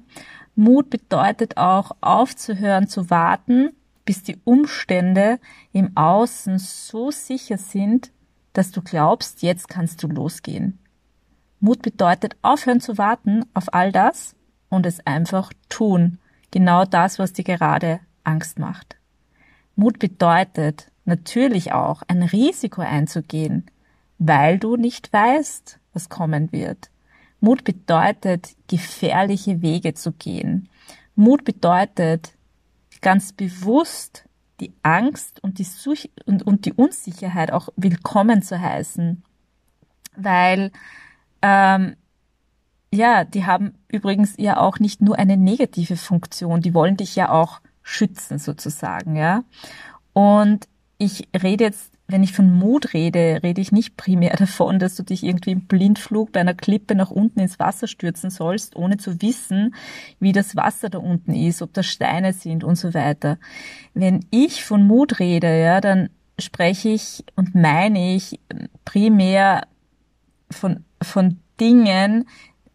Mut 0.56 0.90
bedeutet 0.90 1.58
auch 1.58 1.92
aufzuhören 2.00 2.88
zu 2.88 3.10
warten, 3.10 3.72
bis 4.06 4.24
die 4.24 4.40
Umstände 4.44 5.40
im 5.74 5.98
Außen 5.98 6.60
so 6.60 7.12
sicher 7.12 7.58
sind, 7.58 8.12
dass 8.54 8.72
du 8.72 8.82
glaubst, 8.82 9.42
jetzt 9.42 9.68
kannst 9.68 10.02
du 10.04 10.08
losgehen. 10.08 10.80
Mut 11.60 11.82
bedeutet 11.82 12.38
aufhören 12.42 12.80
zu 12.80 12.98
warten 12.98 13.44
auf 13.54 13.74
all 13.74 13.92
das 13.92 14.36
und 14.70 14.86
es 14.86 15.06
einfach 15.06 15.52
tun. 15.68 16.20
Genau 16.52 16.86
das, 16.86 17.20
was 17.20 17.34
dir 17.34 17.44
gerade 17.44 18.00
Angst 18.24 18.60
macht. 18.60 18.96
Mut 19.76 20.00
bedeutet 20.00 20.92
natürlich 21.04 21.74
auch 21.74 22.02
ein 22.08 22.24
Risiko 22.24 22.82
einzugehen, 22.82 23.66
weil 24.20 24.60
du 24.60 24.76
nicht 24.78 25.12
weißt, 25.12 25.80
was 25.94 26.10
kommen 26.10 26.52
wird. 26.52 26.90
Mut 27.40 27.64
bedeutet, 27.64 28.56
gefährliche 28.68 29.62
Wege 29.62 29.94
zu 29.94 30.12
gehen. 30.14 30.70
Mut 31.16 31.44
bedeutet, 31.44 32.35
ganz 33.06 33.34
bewusst 33.34 34.26
die 34.60 34.74
Angst 34.82 35.44
und 35.44 35.60
die, 35.60 35.64
Such 35.64 36.10
und, 36.26 36.42
und 36.42 36.66
die 36.66 36.74
Unsicherheit 36.74 37.52
auch 37.52 37.70
willkommen 37.76 38.42
zu 38.42 38.60
heißen. 38.60 39.24
Weil, 40.16 40.72
ähm, 41.44 41.98
ja, 42.92 43.24
die 43.24 43.46
haben 43.46 43.76
übrigens 43.90 44.34
ja 44.38 44.58
auch 44.58 44.80
nicht 44.80 45.02
nur 45.02 45.20
eine 45.20 45.38
negative 45.38 45.98
Funktion, 45.98 46.62
die 46.62 46.74
wollen 46.74 46.98
dich 46.98 47.16
ja 47.16 47.30
auch 47.30 47.62
schützen 47.84 48.40
sozusagen, 48.40 49.16
ja. 49.16 49.44
Und 50.14 50.68
ich 50.98 51.28
rede 51.40 51.66
jetzt 51.66 51.92
wenn 52.08 52.24
ich 52.24 52.34
von 52.34 52.52
Mut 52.52 52.94
rede, 52.94 53.40
rede 53.42 53.62
ich 53.62 53.72
nicht 53.72 53.98
primär 53.98 54.36
davon, 54.38 54.80
dass 54.80 54.96
du 54.96 55.04
dich 55.04 55.24
irgendwie 55.24 55.52
im 55.52 55.66
Blindflug 55.66 56.32
bei 56.32 56.40
einer 56.40 56.54
Klippe 56.54 56.96
nach 56.96 57.12
unten 57.12 57.40
ins 57.40 57.60
Wasser 57.60 57.88
stürzen 57.88 58.30
sollst, 58.30 58.76
ohne 58.76 58.98
zu 58.98 59.22
wissen, 59.22 59.76
wie 60.20 60.32
das 60.32 60.56
Wasser 60.56 60.90
da 60.90 61.00
unten 61.00 61.34
ist, 61.34 61.62
ob 61.62 61.74
da 61.74 61.84
Steine 61.84 62.34
sind 62.34 62.64
und 62.64 62.76
so 62.76 62.94
weiter. 62.94 63.38
Wenn 63.94 64.26
ich 64.30 64.64
von 64.64 64.86
Mut 64.86 65.20
rede, 65.20 65.60
ja, 65.60 65.82
dann 65.82 66.10
spreche 66.40 66.90
ich 66.90 67.24
und 67.36 67.56
meine 67.56 68.16
ich 68.16 68.40
primär 68.84 69.68
von, 70.52 70.84
von 71.02 71.40
Dingen, 71.60 72.28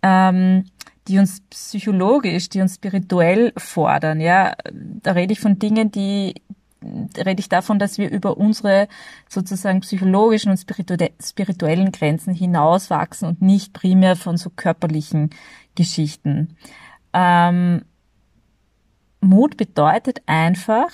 ähm, 0.03 0.65
die 1.09 1.19
uns 1.19 1.41
psychologisch, 1.51 2.49
die 2.49 2.61
uns 2.61 2.77
spirituell 2.77 3.53
fordern, 3.57 4.21
ja. 4.21 4.55
Da 5.03 5.13
rede 5.13 5.33
ich 5.33 5.41
von 5.41 5.59
Dingen, 5.59 5.91
die, 5.91 6.35
rede 6.83 7.41
ich 7.41 7.49
davon, 7.49 7.79
dass 7.79 7.99
wir 7.99 8.11
über 8.11 8.37
unsere 8.37 8.89
sozusagen 9.29 9.81
psychologischen 9.81 10.51
und 10.51 10.59
spirituellen 11.23 11.93
Grenzen 11.93 12.35
hinauswachsen 12.35 13.29
und 13.29 13.43
nicht 13.43 13.73
primär 13.73 14.17
von 14.17 14.37
so 14.37 14.51
körperlichen 14.51 15.31
Geschichten. 15.75 16.57
Ähm, 17.13 17.83
Mut 19.21 19.57
bedeutet 19.57 20.23
einfach, 20.27 20.91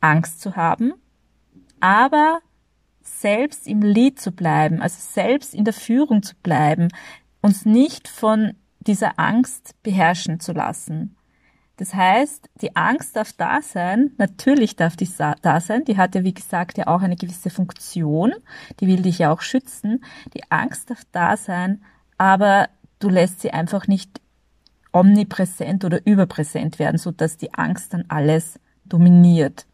Angst 0.00 0.40
zu 0.40 0.56
haben, 0.56 0.94
aber 1.80 2.40
selbst 3.02 3.66
im 3.66 3.82
Lied 3.82 4.20
zu 4.20 4.32
bleiben, 4.32 4.82
also 4.82 4.96
selbst 4.98 5.54
in 5.54 5.64
der 5.64 5.74
Führung 5.74 6.22
zu 6.22 6.34
bleiben, 6.42 6.88
uns 7.40 7.64
nicht 7.64 8.08
von 8.08 8.54
dieser 8.80 9.18
Angst 9.18 9.74
beherrschen 9.82 10.40
zu 10.40 10.52
lassen. 10.52 11.15
Das 11.76 11.92
heißt, 11.94 12.48
die 12.62 12.74
Angst 12.74 13.16
darf 13.16 13.32
da 13.34 13.60
sein, 13.60 14.12
natürlich 14.16 14.76
darf 14.76 14.96
die 14.96 15.08
da 15.42 15.60
sein, 15.60 15.84
die 15.84 15.98
hat 15.98 16.14
ja 16.14 16.24
wie 16.24 16.32
gesagt 16.32 16.78
ja 16.78 16.86
auch 16.86 17.02
eine 17.02 17.16
gewisse 17.16 17.50
Funktion, 17.50 18.32
die 18.80 18.86
will 18.86 19.02
dich 19.02 19.18
ja 19.18 19.30
auch 19.30 19.42
schützen. 19.42 20.02
Die 20.34 20.50
Angst 20.50 20.88
darf 20.90 21.02
da 21.12 21.36
sein, 21.36 21.82
aber 22.16 22.70
du 22.98 23.10
lässt 23.10 23.42
sie 23.42 23.50
einfach 23.50 23.86
nicht 23.88 24.20
omnipräsent 24.92 25.84
oder 25.84 26.04
überpräsent 26.06 26.78
werden, 26.78 26.96
so 26.96 27.10
dass 27.10 27.36
die 27.36 27.52
Angst 27.52 27.92
dann 27.92 28.04
alles 28.08 28.58
dominiert. 28.86 29.66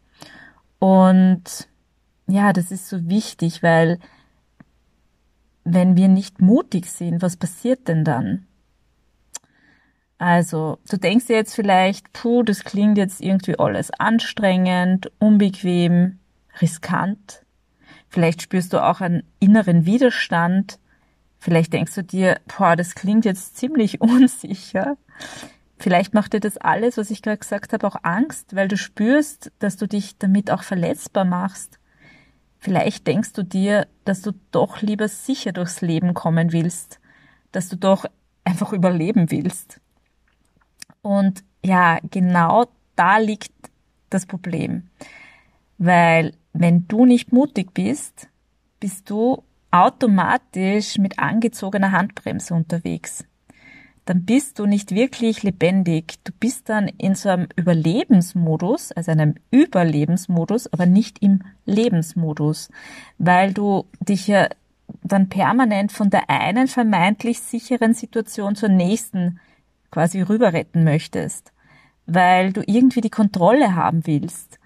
Und 0.79 1.69
ja, 2.27 2.51
das 2.51 2.71
ist 2.71 2.89
so 2.89 3.07
wichtig, 3.07 3.63
weil 3.63 3.99
wenn 5.63 5.95
wir 5.95 6.09
nicht 6.09 6.41
mutig 6.41 6.91
sind, 6.91 7.21
was 7.21 7.37
passiert 7.37 7.87
denn 7.87 8.03
dann? 8.03 8.45
Also, 10.17 10.79
du 10.89 10.97
denkst 10.97 11.27
dir 11.27 11.35
jetzt 11.35 11.55
vielleicht, 11.55 12.13
puh, 12.13 12.43
das 12.43 12.63
klingt 12.63 12.97
jetzt 12.97 13.21
irgendwie 13.21 13.57
alles 13.59 13.91
anstrengend, 13.91 15.11
unbequem, 15.19 16.19
riskant. 16.61 17.43
Vielleicht 18.09 18.41
spürst 18.41 18.73
du 18.73 18.83
auch 18.83 19.01
einen 19.01 19.23
inneren 19.39 19.85
Widerstand. 19.85 20.79
Vielleicht 21.39 21.73
denkst 21.73 21.95
du 21.95 22.03
dir, 22.03 22.39
boah, 22.57 22.75
das 22.75 22.95
klingt 22.95 23.25
jetzt 23.25 23.57
ziemlich 23.57 24.01
unsicher. 24.01 24.97
Vielleicht 25.77 26.13
macht 26.13 26.33
dir 26.33 26.39
das 26.39 26.57
alles, 26.57 26.95
was 26.95 27.11
ich 27.11 27.21
gerade 27.21 27.39
gesagt 27.39 27.73
habe, 27.73 27.85
auch 27.85 27.97
Angst, 28.03 28.55
weil 28.55 28.69
du 28.69 28.77
spürst, 28.77 29.51
dass 29.59 29.75
du 29.75 29.87
dich 29.87 30.17
damit 30.17 30.51
auch 30.51 30.63
verletzbar 30.63 31.25
machst. 31.25 31.79
Vielleicht 32.59 33.07
denkst 33.07 33.33
du 33.33 33.43
dir, 33.43 33.87
dass 34.05 34.21
du 34.21 34.31
doch 34.51 34.81
lieber 34.81 35.09
sicher 35.09 35.51
durchs 35.51 35.81
Leben 35.81 36.13
kommen 36.13 36.53
willst, 36.53 37.01
dass 37.51 37.67
du 37.67 37.75
doch 37.75 38.05
einfach 38.45 38.71
überleben 38.71 39.31
willst. 39.31 39.81
Und 41.03 41.43
ja, 41.63 41.99
genau 42.09 42.65
da 42.95 43.19
liegt 43.19 43.51
das 44.09 44.25
Problem. 44.25 44.89
Weil 45.77 46.33
wenn 46.53 46.87
du 46.87 47.05
nicht 47.05 47.31
mutig 47.31 47.73
bist, 47.73 48.29
bist 48.79 49.09
du 49.09 49.43
automatisch 49.69 50.97
mit 50.97 51.19
angezogener 51.19 51.91
Handbremse 51.91 52.53
unterwegs. 52.53 53.25
Dann 54.05 54.25
bist 54.25 54.59
du 54.59 54.65
nicht 54.65 54.91
wirklich 54.91 55.43
lebendig. 55.43 56.15
Du 56.23 56.31
bist 56.37 56.69
dann 56.69 56.89
in 56.89 57.15
so 57.15 57.29
einem 57.29 57.47
Überlebensmodus, 57.55 58.91
also 58.91 59.11
einem 59.11 59.35
Überlebensmodus, 59.49 60.71
aber 60.71 60.85
nicht 60.85 61.19
im 61.23 61.41
Lebensmodus, 61.65 62.69
weil 63.17 63.53
du 63.53 63.85
dich 63.99 64.27
ja 64.27 64.47
dann 65.03 65.29
permanent 65.29 65.91
von 65.91 66.09
der 66.09 66.29
einen 66.29 66.67
vermeintlich 66.67 67.39
sicheren 67.39 67.93
Situation 67.93 68.55
zur 68.55 68.69
nächsten 68.69 69.39
quasi 69.93 70.23
rüber 70.23 70.53
retten 70.53 70.83
möchtest, 70.83 71.53
weil 72.07 72.51
du 72.51 72.63
irgendwie 72.65 73.01
die 73.01 73.11
Kontrolle 73.11 73.75
haben 73.75 74.07
willst 74.07 74.57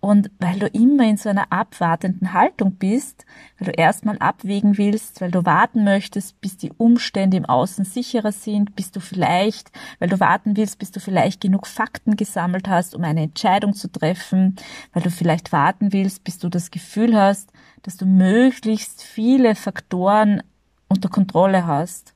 und 0.00 0.30
weil 0.38 0.58
du 0.58 0.66
immer 0.66 1.08
in 1.08 1.16
so 1.16 1.30
einer 1.30 1.50
abwartenden 1.50 2.34
Haltung 2.34 2.72
bist, 2.72 3.24
weil 3.58 3.72
du 3.72 3.80
erstmal 3.80 4.18
abwägen 4.18 4.76
willst, 4.76 5.22
weil 5.22 5.30
du 5.30 5.46
warten 5.46 5.84
möchtest, 5.84 6.38
bis 6.42 6.58
die 6.58 6.70
Umstände 6.76 7.38
im 7.38 7.46
Außen 7.46 7.86
sicherer 7.86 8.30
sind, 8.30 8.76
bis 8.76 8.90
du 8.90 9.00
vielleicht, 9.00 9.72
weil 10.00 10.10
du 10.10 10.20
warten 10.20 10.54
willst, 10.58 10.78
bis 10.78 10.90
du 10.90 11.00
vielleicht 11.00 11.40
genug 11.40 11.66
Fakten 11.66 12.16
gesammelt 12.16 12.68
hast, 12.68 12.94
um 12.94 13.04
eine 13.04 13.22
Entscheidung 13.22 13.72
zu 13.72 13.90
treffen, 13.90 14.56
weil 14.92 15.02
du 15.02 15.10
vielleicht 15.10 15.50
warten 15.50 15.94
willst, 15.94 16.24
bis 16.24 16.38
du 16.38 16.50
das 16.50 16.70
Gefühl 16.70 17.16
hast, 17.16 17.50
dass 17.80 17.96
du 17.96 18.04
möglichst 18.04 19.02
viele 19.02 19.54
Faktoren 19.54 20.42
unter 20.88 21.08
Kontrolle 21.08 21.66
hast. 21.66 22.14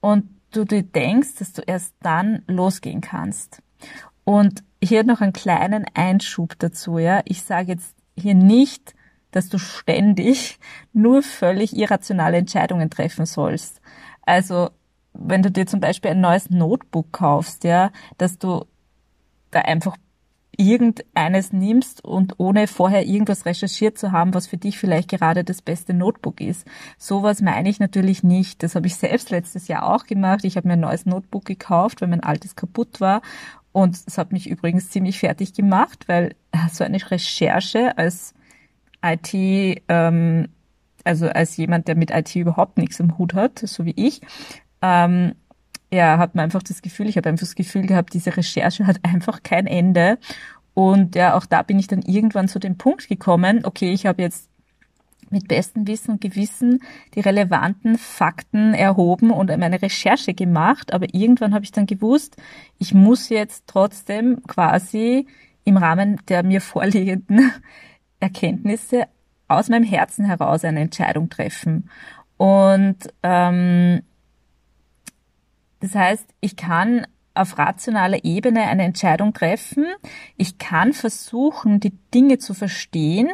Und 0.00 0.28
du 0.56 0.64
dir 0.64 0.82
denkst, 0.82 1.36
dass 1.38 1.52
du 1.52 1.62
erst 1.62 1.94
dann 2.00 2.42
losgehen 2.46 3.00
kannst. 3.00 3.62
Und 4.24 4.64
hier 4.82 5.04
noch 5.04 5.20
einen 5.20 5.32
kleinen 5.32 5.84
Einschub 5.94 6.58
dazu, 6.58 6.98
ja. 6.98 7.22
Ich 7.24 7.42
sage 7.42 7.72
jetzt 7.72 7.94
hier 8.16 8.34
nicht, 8.34 8.94
dass 9.30 9.48
du 9.48 9.58
ständig 9.58 10.58
nur 10.92 11.22
völlig 11.22 11.76
irrationale 11.76 12.38
Entscheidungen 12.38 12.90
treffen 12.90 13.26
sollst. 13.26 13.80
Also, 14.22 14.70
wenn 15.12 15.42
du 15.42 15.50
dir 15.50 15.66
zum 15.66 15.80
Beispiel 15.80 16.12
ein 16.12 16.20
neues 16.20 16.50
Notebook 16.50 17.12
kaufst, 17.12 17.64
ja, 17.64 17.90
dass 18.18 18.38
du 18.38 18.64
da 19.50 19.60
einfach 19.60 19.96
irgendeines 20.56 21.52
nimmst 21.52 22.04
und 22.04 22.34
ohne 22.38 22.66
vorher 22.66 23.06
irgendwas 23.06 23.46
recherchiert 23.46 23.98
zu 23.98 24.12
haben, 24.12 24.34
was 24.34 24.46
für 24.46 24.56
dich 24.56 24.78
vielleicht 24.78 25.08
gerade 25.08 25.44
das 25.44 25.62
beste 25.62 25.94
Notebook 25.94 26.40
ist. 26.40 26.66
Sowas 26.98 27.40
meine 27.40 27.68
ich 27.68 27.80
natürlich 27.80 28.22
nicht. 28.22 28.62
Das 28.62 28.74
habe 28.74 28.86
ich 28.86 28.96
selbst 28.96 29.30
letztes 29.30 29.68
Jahr 29.68 29.92
auch 29.92 30.04
gemacht. 30.04 30.44
Ich 30.44 30.56
habe 30.56 30.68
mir 30.68 30.74
ein 30.74 30.80
neues 30.80 31.06
Notebook 31.06 31.44
gekauft, 31.44 32.00
weil 32.00 32.08
mein 32.08 32.22
altes 32.22 32.56
kaputt 32.56 33.00
war. 33.00 33.22
Und 33.72 33.98
es 34.06 34.18
hat 34.18 34.32
mich 34.32 34.48
übrigens 34.48 34.90
ziemlich 34.90 35.18
fertig 35.18 35.52
gemacht, 35.52 36.04
weil 36.06 36.36
so 36.72 36.84
eine 36.84 36.98
Recherche 37.10 37.98
als 37.98 38.34
IT, 39.02 39.34
ähm, 39.88 40.48
also 41.04 41.28
als 41.28 41.56
jemand, 41.56 41.88
der 41.88 41.96
mit 41.96 42.10
IT 42.10 42.34
überhaupt 42.36 42.78
nichts 42.78 43.00
im 43.00 43.18
Hut 43.18 43.34
hat, 43.34 43.58
so 43.58 43.84
wie 43.84 43.94
ich, 43.96 44.20
ähm, 44.80 45.34
ja, 45.94 46.18
hat 46.18 46.34
man 46.34 46.44
einfach 46.44 46.62
das 46.62 46.82
Gefühl, 46.82 47.08
ich 47.08 47.16
habe 47.16 47.28
einfach 47.28 47.46
das 47.46 47.54
Gefühl 47.54 47.86
gehabt, 47.86 48.14
diese 48.14 48.36
Recherche 48.36 48.86
hat 48.86 48.98
einfach 49.02 49.42
kein 49.42 49.66
Ende. 49.66 50.18
Und 50.74 51.14
ja, 51.14 51.34
auch 51.34 51.46
da 51.46 51.62
bin 51.62 51.78
ich 51.78 51.86
dann 51.86 52.02
irgendwann 52.02 52.48
zu 52.48 52.58
dem 52.58 52.76
Punkt 52.76 53.08
gekommen, 53.08 53.60
okay, 53.64 53.92
ich 53.92 54.06
habe 54.06 54.22
jetzt 54.22 54.50
mit 55.30 55.48
bestem 55.48 55.86
Wissen 55.86 56.12
und 56.12 56.20
Gewissen 56.20 56.82
die 57.14 57.20
relevanten 57.20 57.96
Fakten 57.96 58.74
erhoben 58.74 59.30
und 59.30 59.56
meine 59.58 59.80
Recherche 59.80 60.34
gemacht, 60.34 60.92
aber 60.92 61.06
irgendwann 61.12 61.54
habe 61.54 61.64
ich 61.64 61.72
dann 61.72 61.86
gewusst, 61.86 62.36
ich 62.78 62.92
muss 62.94 63.28
jetzt 63.30 63.64
trotzdem 63.66 64.42
quasi 64.46 65.26
im 65.64 65.76
Rahmen 65.76 66.20
der 66.28 66.42
mir 66.42 66.60
vorliegenden 66.60 67.52
Erkenntnisse 68.20 69.06
aus 69.48 69.68
meinem 69.68 69.84
Herzen 69.84 70.24
heraus 70.24 70.64
eine 70.64 70.80
Entscheidung 70.80 71.30
treffen. 71.30 71.88
Und 72.36 72.96
ähm, 73.22 74.02
Das 75.84 75.94
heißt, 75.94 76.26
ich 76.40 76.56
kann 76.56 77.06
auf 77.34 77.58
rationaler 77.58 78.24
Ebene 78.24 78.62
eine 78.62 78.84
Entscheidung 78.84 79.34
treffen. 79.34 79.84
Ich 80.38 80.56
kann 80.56 80.94
versuchen, 80.94 81.78
die 81.78 81.92
Dinge 82.14 82.38
zu 82.38 82.54
verstehen. 82.54 83.28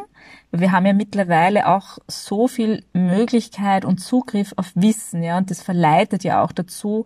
Wir 0.51 0.73
haben 0.73 0.85
ja 0.85 0.91
mittlerweile 0.91 1.69
auch 1.69 1.97
so 2.09 2.49
viel 2.49 2.83
Möglichkeit 2.91 3.85
und 3.85 3.99
Zugriff 3.99 4.51
auf 4.57 4.73
Wissen, 4.75 5.23
ja, 5.23 5.37
und 5.37 5.49
das 5.49 5.61
verleitet 5.61 6.25
ja 6.25 6.43
auch 6.43 6.51
dazu, 6.51 7.05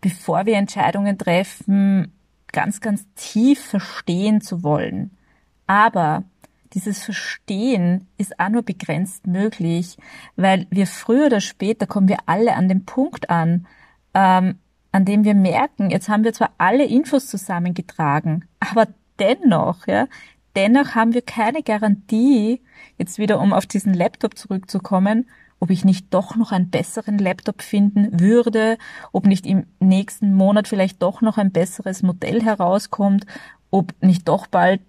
bevor 0.00 0.44
wir 0.44 0.56
Entscheidungen 0.56 1.18
treffen, 1.18 2.12
ganz, 2.50 2.80
ganz 2.80 3.06
tief 3.14 3.64
verstehen 3.64 4.40
zu 4.40 4.64
wollen. 4.64 5.16
Aber 5.68 6.24
dieses 6.72 7.04
Verstehen 7.04 8.08
ist 8.18 8.40
auch 8.40 8.48
nur 8.48 8.62
begrenzt 8.62 9.28
möglich, 9.28 9.98
weil 10.34 10.66
wir 10.70 10.88
früher 10.88 11.26
oder 11.26 11.40
später 11.40 11.86
kommen 11.86 12.08
wir 12.08 12.18
alle 12.26 12.56
an 12.56 12.68
den 12.68 12.84
Punkt 12.84 13.30
an, 13.30 13.68
ähm, 14.14 14.58
an 14.94 15.04
dem 15.04 15.24
wir 15.24 15.34
merken, 15.34 15.90
jetzt 15.90 16.08
haben 16.08 16.22
wir 16.22 16.32
zwar 16.32 16.52
alle 16.56 16.84
Infos 16.84 17.26
zusammengetragen, 17.26 18.44
aber 18.60 18.86
dennoch, 19.18 19.88
ja, 19.88 20.06
dennoch 20.54 20.94
haben 20.94 21.14
wir 21.14 21.22
keine 21.22 21.64
Garantie, 21.64 22.60
jetzt 22.96 23.18
wieder 23.18 23.40
um 23.40 23.52
auf 23.52 23.66
diesen 23.66 23.92
Laptop 23.92 24.38
zurückzukommen, 24.38 25.28
ob 25.58 25.70
ich 25.70 25.84
nicht 25.84 26.14
doch 26.14 26.36
noch 26.36 26.52
einen 26.52 26.70
besseren 26.70 27.18
Laptop 27.18 27.60
finden 27.60 28.20
würde, 28.20 28.78
ob 29.10 29.26
nicht 29.26 29.46
im 29.46 29.66
nächsten 29.80 30.32
Monat 30.32 30.68
vielleicht 30.68 31.02
doch 31.02 31.22
noch 31.22 31.38
ein 31.38 31.50
besseres 31.50 32.04
Modell 32.04 32.40
herauskommt, 32.40 33.26
ob 33.72 34.00
nicht 34.00 34.28
doch 34.28 34.46
bald 34.46 34.80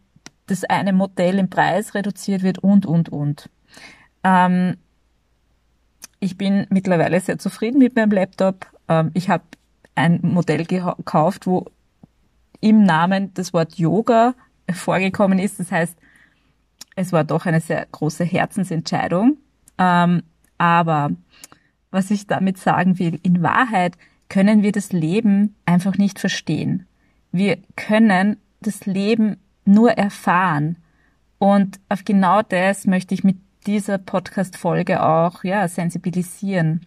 das 0.46 0.66
eine 0.66 0.94
Modell 0.94 1.40
im 1.40 1.50
Preis 1.50 1.96
reduziert 1.96 2.44
wird 2.44 2.60
und, 2.60 2.86
und, 2.86 3.10
und. 3.10 3.50
Ähm, 4.24 4.78
ich 6.20 6.38
bin 6.38 6.68
mittlerweile 6.70 7.20
sehr 7.22 7.40
zufrieden 7.40 7.80
mit 7.80 7.96
meinem 7.96 8.12
Laptop. 8.12 8.68
Ähm, 8.88 9.10
ich 9.16 9.32
habe 9.32 9.42
ein 9.96 10.20
Modell 10.22 10.66
gekauft, 10.66 11.48
wo 11.48 11.66
im 12.62 12.84
Namen 12.84 13.34
das 13.34 13.54
Wort 13.54 13.76
Yoga 13.78 14.34
vorgekommen 14.72 15.40
ist. 15.40 15.60
Das 15.60 15.72
heißt, 15.72 15.98
es 16.96 17.12
war 17.12 17.24
doch 17.24 17.46
eine 17.46 17.62
sehr 17.62 17.86
große 17.92 18.24
Herzensentscheidung. 18.24 19.38
Ähm, 19.78 20.24
aber 20.58 21.12
was 21.92 22.12
ich 22.12 22.28
damit 22.28 22.58
sagen 22.58 23.00
will, 23.00 23.20
in 23.24 23.42
Wahrheit 23.42 23.98
können 24.30 24.64
wir 24.64 24.72
das 24.72 24.92
Leben 24.92 25.56
einfach 25.66 25.98
nicht 25.98 26.20
verstehen. 26.20 26.88
Wir 27.32 27.58
können 27.76 28.38
das 28.62 28.86
Leben 28.86 29.38
nur 29.66 29.92
erfahren. 29.92 30.78
Und 31.38 31.80
auf 31.90 32.06
genau 32.06 32.42
das 32.42 32.88
möchte 32.88 33.14
ich 33.14 33.24
mit 33.24 33.38
dieser 33.68 33.98
Podcast-Folge 33.98 35.04
auch, 35.04 35.44
ja, 35.44 35.68
sensibilisieren. 35.68 36.86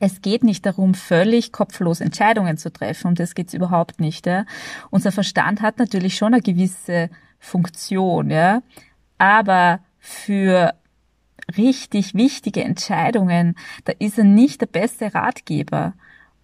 Es 0.00 0.22
geht 0.22 0.44
nicht 0.44 0.66
darum, 0.66 0.94
völlig 0.94 1.52
kopflos 1.52 2.00
Entscheidungen 2.00 2.56
zu 2.56 2.72
treffen, 2.72 3.08
um 3.08 3.14
das 3.14 3.34
geht's 3.34 3.54
überhaupt 3.54 4.00
nicht. 4.00 4.26
Ja. 4.26 4.44
Unser 4.90 5.12
Verstand 5.12 5.62
hat 5.62 5.78
natürlich 5.78 6.16
schon 6.16 6.34
eine 6.34 6.42
gewisse 6.42 7.10
Funktion, 7.38 8.30
ja, 8.30 8.62
aber 9.18 9.80
für 9.98 10.74
richtig 11.56 12.14
wichtige 12.14 12.64
Entscheidungen, 12.64 13.56
da 13.84 13.92
ist 13.98 14.18
er 14.18 14.24
nicht 14.24 14.60
der 14.60 14.66
beste 14.66 15.14
Ratgeber. 15.14 15.94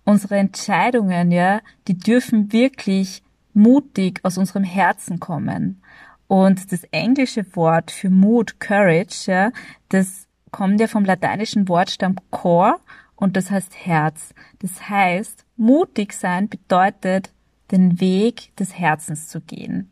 Unsere 0.04 0.36
Entscheidungen, 0.36 1.30
ja, 1.30 1.60
die 1.88 1.96
dürfen 1.96 2.52
wirklich 2.52 3.22
mutig 3.54 4.20
aus 4.22 4.38
unserem 4.38 4.64
Herzen 4.64 5.20
kommen. 5.20 5.82
Und 6.26 6.70
das 6.72 6.84
englische 6.84 7.44
Wort 7.56 7.90
für 7.90 8.10
Mut, 8.10 8.60
Courage, 8.60 9.30
ja, 9.30 9.50
das 9.88 10.26
kommt 10.50 10.80
ja 10.80 10.86
vom 10.86 11.04
lateinischen 11.04 11.68
Wortstamm 11.68 12.16
core 12.30 12.76
und 13.20 13.36
das 13.36 13.50
heißt 13.50 13.86
Herz. 13.86 14.34
Das 14.58 14.88
heißt, 14.88 15.44
mutig 15.56 16.12
sein 16.12 16.48
bedeutet, 16.48 17.32
den 17.70 18.00
Weg 18.00 18.56
des 18.56 18.76
Herzens 18.76 19.28
zu 19.28 19.40
gehen. 19.40 19.90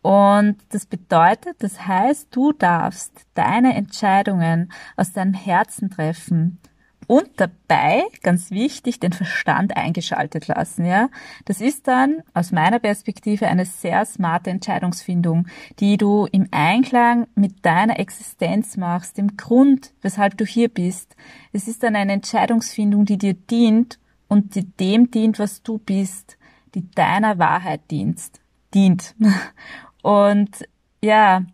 Und 0.00 0.56
das 0.70 0.86
bedeutet, 0.86 1.62
das 1.62 1.86
heißt, 1.86 2.28
du 2.30 2.52
darfst 2.52 3.26
deine 3.34 3.74
Entscheidungen 3.74 4.72
aus 4.96 5.12
deinem 5.12 5.34
Herzen 5.34 5.90
treffen 5.90 6.58
und 7.06 7.28
dabei, 7.36 8.04
ganz 8.22 8.50
wichtig, 8.50 9.00
den 9.00 9.12
Verstand 9.12 9.76
eingeschaltet 9.76 10.46
lassen, 10.48 10.84
ja. 10.86 11.08
Das 11.44 11.60
ist 11.60 11.88
dann 11.88 12.22
aus 12.32 12.52
meiner 12.52 12.78
Perspektive 12.78 13.46
eine 13.46 13.64
sehr 13.64 14.04
smarte 14.04 14.50
Entscheidungsfindung, 14.50 15.46
die 15.80 15.96
du 15.96 16.26
im 16.32 16.48
Einklang 16.50 17.26
mit 17.34 17.64
deiner 17.64 17.98
Existenz 17.98 18.76
machst, 18.76 19.18
dem 19.18 19.36
Grund, 19.36 19.92
weshalb 20.02 20.36
du 20.36 20.44
hier 20.44 20.68
bist. 20.68 21.16
Es 21.52 21.68
ist 21.68 21.82
dann 21.82 21.96
eine 21.96 22.12
Entscheidungsfindung, 22.12 23.04
die 23.04 23.18
dir 23.18 23.34
dient 23.34 23.98
und 24.28 24.54
die 24.54 24.64
dem 24.64 25.10
dient, 25.10 25.38
was 25.38 25.62
du 25.62 25.78
bist, 25.78 26.38
die 26.74 26.90
deiner 26.90 27.38
Wahrheit 27.38 27.82
dienst, 27.90 28.40
dient. 28.72 29.14
Und 30.02 30.66
ja, 31.02 31.44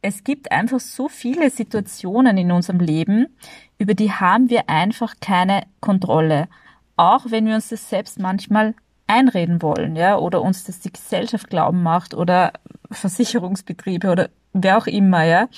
es 0.00 0.22
gibt 0.22 0.52
einfach 0.52 0.80
so 0.80 1.08
viele 1.08 1.50
Situationen 1.50 2.38
in 2.38 2.52
unserem 2.52 2.78
Leben, 2.78 3.36
über 3.78 3.94
die 3.94 4.12
haben 4.12 4.50
wir 4.50 4.68
einfach 4.68 5.14
keine 5.20 5.62
Kontrolle. 5.80 6.48
Auch 6.96 7.30
wenn 7.30 7.46
wir 7.46 7.54
uns 7.54 7.68
das 7.68 7.90
selbst 7.90 8.18
manchmal 8.18 8.74
einreden 9.06 9.62
wollen, 9.62 9.96
ja, 9.96 10.16
oder 10.16 10.42
uns 10.42 10.64
das 10.64 10.80
die 10.80 10.92
Gesellschaft 10.92 11.48
glauben 11.48 11.82
macht 11.82 12.14
oder 12.14 12.52
Versicherungsbetriebe 12.90 14.10
oder 14.10 14.30
wer 14.52 14.78
auch 14.78 14.86
immer, 14.86 15.24
ja. 15.24 15.48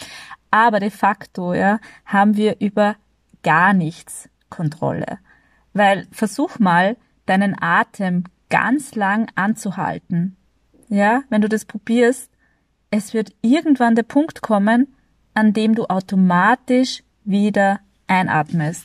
Aber 0.51 0.81
de 0.81 0.91
facto, 0.91 1.55
ja, 1.55 1.79
haben 2.05 2.37
wir 2.37 2.61
über 2.61 2.97
gar 3.43 3.73
nichts 3.73 4.29
Kontrolle. 4.51 5.19
Weil 5.73 6.07
versuch 6.11 6.59
mal, 6.59 6.97
deinen 7.27 7.55
Atem 7.61 8.25
ganz 8.49 8.95
lang 8.95 9.31
anzuhalten. 9.35 10.37
Ja, 10.89 11.23
wenn 11.29 11.43
du 11.43 11.49
das 11.49 11.67
probierst, 11.67 12.31
es 12.91 13.13
wird 13.13 13.35
irgendwann 13.43 13.95
der 13.95 14.03
Punkt 14.03 14.41
kommen, 14.41 14.95
an 15.35 15.53
dem 15.53 15.75
du 15.75 15.85
automatisch 15.85 17.03
wieder 17.25 17.81
einatmest. 18.09 18.85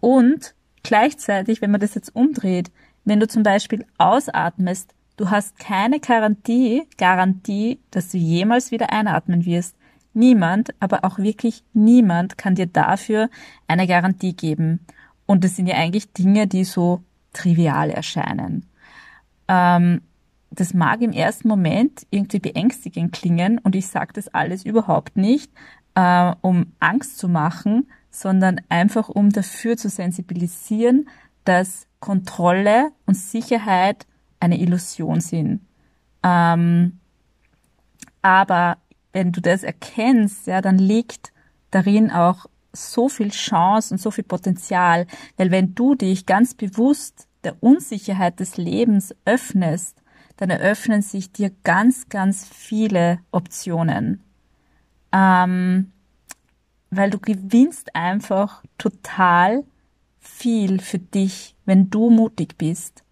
Und 0.00 0.54
gleichzeitig, 0.82 1.62
wenn 1.62 1.70
man 1.70 1.80
das 1.80 1.94
jetzt 1.94 2.14
umdreht, 2.14 2.70
wenn 3.04 3.20
du 3.20 3.26
zum 3.26 3.42
Beispiel 3.42 3.86
ausatmest, 3.96 4.94
du 5.16 5.30
hast 5.30 5.58
keine 5.58 6.00
Garantie, 6.00 6.86
Garantie, 6.98 7.80
dass 7.90 8.10
du 8.10 8.18
jemals 8.18 8.70
wieder 8.70 8.92
einatmen 8.92 9.44
wirst. 9.44 9.76
Niemand, 10.14 10.74
aber 10.80 11.04
auch 11.04 11.18
wirklich 11.18 11.64
niemand 11.72 12.38
kann 12.38 12.54
dir 12.54 12.66
dafür 12.66 13.30
eine 13.66 13.86
Garantie 13.86 14.34
geben. 14.34 14.80
Und 15.26 15.44
das 15.44 15.56
sind 15.56 15.66
ja 15.66 15.76
eigentlich 15.76 16.12
Dinge, 16.12 16.46
die 16.46 16.64
so 16.64 17.02
trivial 17.32 17.90
erscheinen. 17.90 18.66
Ähm, 19.46 20.02
das 20.50 20.74
mag 20.74 21.02
im 21.02 21.12
ersten 21.12 21.48
Moment 21.48 22.06
irgendwie 22.10 22.38
beängstigend 22.38 23.12
klingen 23.12 23.58
und 23.58 23.76
ich 23.76 23.86
sage 23.86 24.12
das 24.14 24.28
alles 24.28 24.64
überhaupt 24.64 25.16
nicht, 25.16 25.52
äh, 25.94 26.32
um 26.40 26.72
Angst 26.80 27.18
zu 27.18 27.28
machen, 27.28 27.88
sondern 28.18 28.60
einfach 28.68 29.08
um 29.08 29.30
dafür 29.30 29.76
zu 29.76 29.88
sensibilisieren, 29.88 31.08
dass 31.44 31.86
Kontrolle 32.00 32.90
und 33.06 33.14
Sicherheit 33.14 34.06
eine 34.40 34.58
Illusion 34.58 35.20
sind. 35.20 35.60
Ähm, 36.22 36.98
aber 38.22 38.78
wenn 39.12 39.32
du 39.32 39.40
das 39.40 39.62
erkennst, 39.62 40.46
ja, 40.46 40.60
dann 40.60 40.78
liegt 40.78 41.32
darin 41.70 42.10
auch 42.10 42.46
so 42.72 43.08
viel 43.08 43.30
Chance 43.30 43.94
und 43.94 43.98
so 43.98 44.10
viel 44.10 44.24
Potenzial, 44.24 45.06
weil 45.36 45.50
wenn 45.50 45.74
du 45.74 45.94
dich 45.94 46.26
ganz 46.26 46.54
bewusst 46.54 47.28
der 47.44 47.62
Unsicherheit 47.62 48.40
des 48.40 48.56
Lebens 48.56 49.14
öffnest, 49.24 50.02
dann 50.36 50.50
eröffnen 50.50 51.02
sich 51.02 51.32
dir 51.32 51.50
ganz, 51.64 52.08
ganz 52.08 52.46
viele 52.46 53.20
Optionen. 53.30 54.22
Ähm, 55.12 55.92
weil 56.90 57.10
du 57.10 57.18
gewinnst 57.18 57.94
einfach 57.94 58.62
total 58.78 59.64
viel 60.18 60.80
für 60.80 60.98
dich, 60.98 61.54
wenn 61.64 61.90
du 61.90 62.10
mutig 62.10 62.56
bist. 62.58 63.04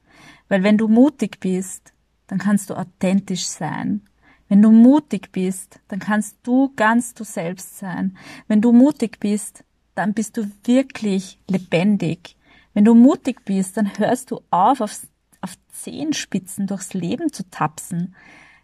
Weil 0.48 0.62
wenn 0.62 0.78
du 0.78 0.88
mutig 0.88 1.40
bist, 1.40 1.92
dann 2.26 2.38
kannst 2.38 2.70
du 2.70 2.74
authentisch 2.74 3.46
sein. 3.46 4.02
Wenn 4.48 4.62
du 4.62 4.70
mutig 4.70 5.32
bist, 5.32 5.80
dann 5.88 5.98
kannst 5.98 6.36
du 6.44 6.72
ganz 6.76 7.14
du 7.14 7.24
selbst 7.24 7.78
sein. 7.78 8.16
Wenn 8.46 8.60
du 8.60 8.72
mutig 8.72 9.18
bist, 9.18 9.64
dann 9.94 10.14
bist 10.14 10.36
du 10.36 10.48
wirklich 10.64 11.40
lebendig. 11.48 12.36
Wenn 12.74 12.84
du 12.84 12.94
mutig 12.94 13.44
bist, 13.44 13.76
dann 13.76 13.98
hörst 13.98 14.30
du 14.30 14.40
auf, 14.50 14.80
auf, 14.80 15.00
auf 15.40 15.54
Zehenspitzen 15.72 16.66
durchs 16.66 16.94
Leben 16.94 17.32
zu 17.32 17.48
tapsen. 17.50 18.14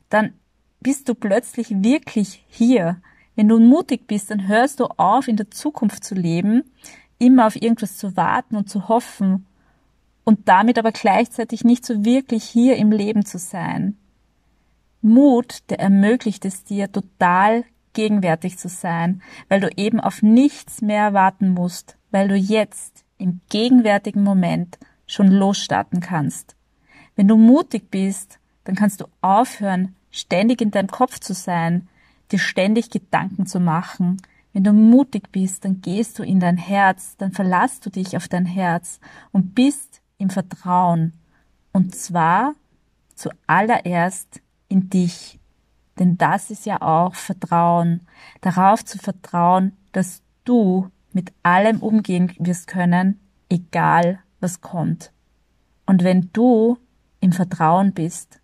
Dann 0.09 0.35
bist 0.81 1.09
du 1.09 1.15
plötzlich 1.15 1.71
wirklich 1.71 2.45
hier. 2.49 3.01
Wenn 3.35 3.49
du 3.49 3.59
mutig 3.59 4.07
bist, 4.07 4.31
dann 4.31 4.47
hörst 4.47 4.81
du 4.81 4.87
auf, 4.87 5.29
in 5.29 5.37
der 5.37 5.51
Zukunft 5.51 6.05
zu 6.05 6.15
leben, 6.15 6.65
immer 7.19 7.47
auf 7.47 7.57
irgendwas 7.57 7.97
zu 7.97 8.17
warten 8.17 8.57
und 8.57 8.69
zu 8.69 8.89
hoffen 8.89 9.47
und 10.25 10.49
damit 10.49 10.79
aber 10.79 10.93
gleichzeitig 10.93 11.65
nicht 11.65 11.87
so 11.87 12.05
wirklich 12.05 12.45
hier 12.45 12.77
im 12.77 12.93
Leben 12.93 13.25
zu 13.25 13.39
sein. 13.39 13.97
Mut, 15.01 15.69
der 15.71 15.81
ermöglicht 15.81 16.45
es 16.45 16.65
dir, 16.65 16.91
total 16.91 17.65
gegenwärtig 17.93 18.59
zu 18.59 18.69
sein, 18.69 19.23
weil 19.49 19.61
du 19.61 19.71
eben 19.77 20.01
auf 20.01 20.23
nichts 20.23 20.81
mehr 20.81 21.13
warten 21.13 21.51
musst, 21.51 21.97
weil 22.11 22.29
du 22.29 22.37
jetzt 22.37 23.05
im 23.19 23.41
gegenwärtigen 23.51 24.23
Moment 24.23 24.79
schon 25.07 25.29
losstarten 25.29 26.01
kannst. 26.01 26.57
Wenn 27.17 27.29
du 27.29 27.37
mutig 27.37 27.91
bist, 27.91 28.39
dann 28.65 28.75
kannst 28.75 29.01
du 29.01 29.07
aufhören, 29.21 29.95
ständig 30.11 30.61
in 30.61 30.71
deinem 30.71 30.89
Kopf 30.89 31.19
zu 31.19 31.35
sein, 31.35 31.89
dir 32.31 32.39
ständig 32.39 32.91
Gedanken 32.91 33.47
zu 33.47 33.61
machen. 33.61 34.19
Wenn 34.53 34.65
du 34.65 34.73
mutig 34.73 35.33
bist, 35.33 35.65
dann 35.65 35.81
gehst 35.81 36.19
du 36.19 36.23
in 36.23 36.41
dein 36.41 36.57
Herz, 36.57 37.17
dann 37.17 37.33
verlasst 37.33 37.87
du 37.87 37.91
dich 37.91 38.17
auf 38.17 38.29
dein 38.29 38.47
Herz 38.47 39.01
und 39.33 39.55
bist 39.55 40.03
im 40.19 40.31
Vertrauen. 40.31 41.15
Und 41.73 41.95
zwar 41.95 42.55
zuallererst 43.15 44.41
in 44.69 44.91
dich. 44.91 45.39
Denn 45.99 46.19
das 46.19 46.51
ist 46.51 46.67
ja 46.67 46.81
auch 46.81 47.15
Vertrauen. 47.15 48.01
Darauf 48.41 48.85
zu 48.85 48.99
vertrauen, 48.99 49.73
dass 49.93 50.23
du 50.45 50.91
mit 51.13 51.33
allem 51.43 51.81
umgehen 51.81 52.33
wirst 52.39 52.67
können, 52.67 53.21
egal 53.49 54.21
was 54.41 54.61
kommt. 54.61 55.13
Und 55.87 56.05
wenn 56.05 56.31
du 56.33 56.79
im 57.21 57.33
Vertrauen 57.33 57.93
bist, 57.93 58.41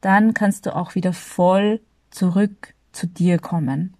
dann 0.00 0.34
kannst 0.34 0.66
du 0.66 0.74
auch 0.74 0.94
wieder 0.94 1.12
voll 1.12 1.80
zurück 2.10 2.74
zu 2.92 3.06
dir 3.06 3.38
kommen. 3.38 3.94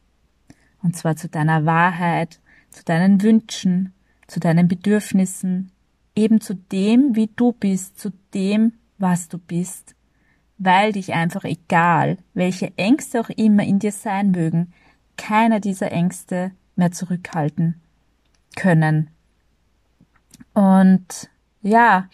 Und 0.83 0.97
zwar 0.97 1.17
zu 1.17 1.29
deiner 1.29 1.65
Wahrheit, 1.65 2.41
zu 2.71 2.85
deinen 2.85 3.23
Wünschen, 3.23 3.93
zu 4.27 4.41
deinen 4.41 4.69
Bedürfnissen, 4.69 5.71
eben 6.15 6.41
zu 6.41 6.55
dem, 6.55 7.15
wie 7.17 7.31
du 7.35 7.53
bist, 7.53 7.99
zu 7.99 8.11
dem, 8.35 8.75
was 8.99 9.29
du 9.29 9.39
bist, 9.39 9.95
weil 10.59 10.93
dich 10.93 11.13
einfach 11.13 11.45
egal, 11.45 12.19
welche 12.35 12.77
Ängste 12.77 13.21
auch 13.21 13.31
immer 13.31 13.65
in 13.65 13.79
dir 13.79 13.93
sein 13.93 14.31
mögen, 14.31 14.73
keiner 15.17 15.61
dieser 15.61 15.93
Ängste 15.93 16.53
mehr 16.77 16.93
zurückhalten 16.93 17.81
können. 18.57 19.11
Und 20.55 21.31
ja, 21.63 22.09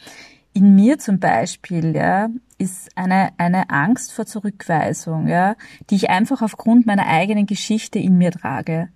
in 0.53 0.75
mir 0.75 0.99
zum 0.99 1.19
Beispiel, 1.19 1.95
ja, 1.95 2.29
ist 2.59 2.97
eine, 2.97 3.31
eine 3.39 3.71
Angst 3.71 4.13
vor 4.13 4.27
Zurückweisung, 4.27 5.29
ja, 5.29 5.55
die 5.91 5.97
ich 5.97 6.11
einfach 6.11 6.43
aufgrund 6.43 6.87
meiner 6.87 7.07
eigenen 7.07 7.47
Geschichte 7.47 7.99
in 7.99 8.19
mir 8.19 8.33
trage. 8.33 8.89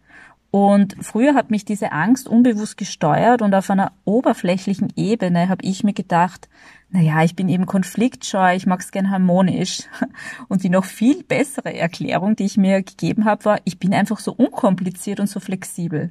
Und 0.51 0.97
früher 1.01 1.35
hat 1.35 1.51
mich 1.51 1.65
diese 1.65 1.93
Angst 1.93 2.29
unbewusst 2.29 2.77
gesteuert 2.77 3.41
und 3.41 3.55
auf 3.55 3.71
einer 3.71 3.93
oberflächlichen 4.05 4.93
Ebene 4.97 5.49
habe 5.49 5.65
ich 5.65 5.83
mir 5.83 5.95
gedacht, 5.95 6.51
na 6.91 7.01
ja, 7.01 7.25
ich 7.25 7.35
bin 7.35 7.49
eben 7.49 7.65
konfliktscheu, 7.65 8.55
ich 8.55 8.67
mag's 8.67 8.91
gern 8.91 9.09
harmonisch. 9.09 9.85
Und 10.49 10.63
die 10.63 10.69
noch 10.69 10.85
viel 10.85 11.25
bessere 11.25 11.75
Erklärung, 11.75 12.37
die 12.37 12.45
ich 12.45 12.59
mir 12.59 12.83
gegeben 12.83 13.25
habe, 13.25 13.47
war, 13.47 13.61
ich 13.65 13.79
bin 13.79 13.95
einfach 13.95 14.19
so 14.19 14.33
unkompliziert 14.33 15.19
und 15.19 15.27
so 15.27 15.41
flexibel. 15.41 16.11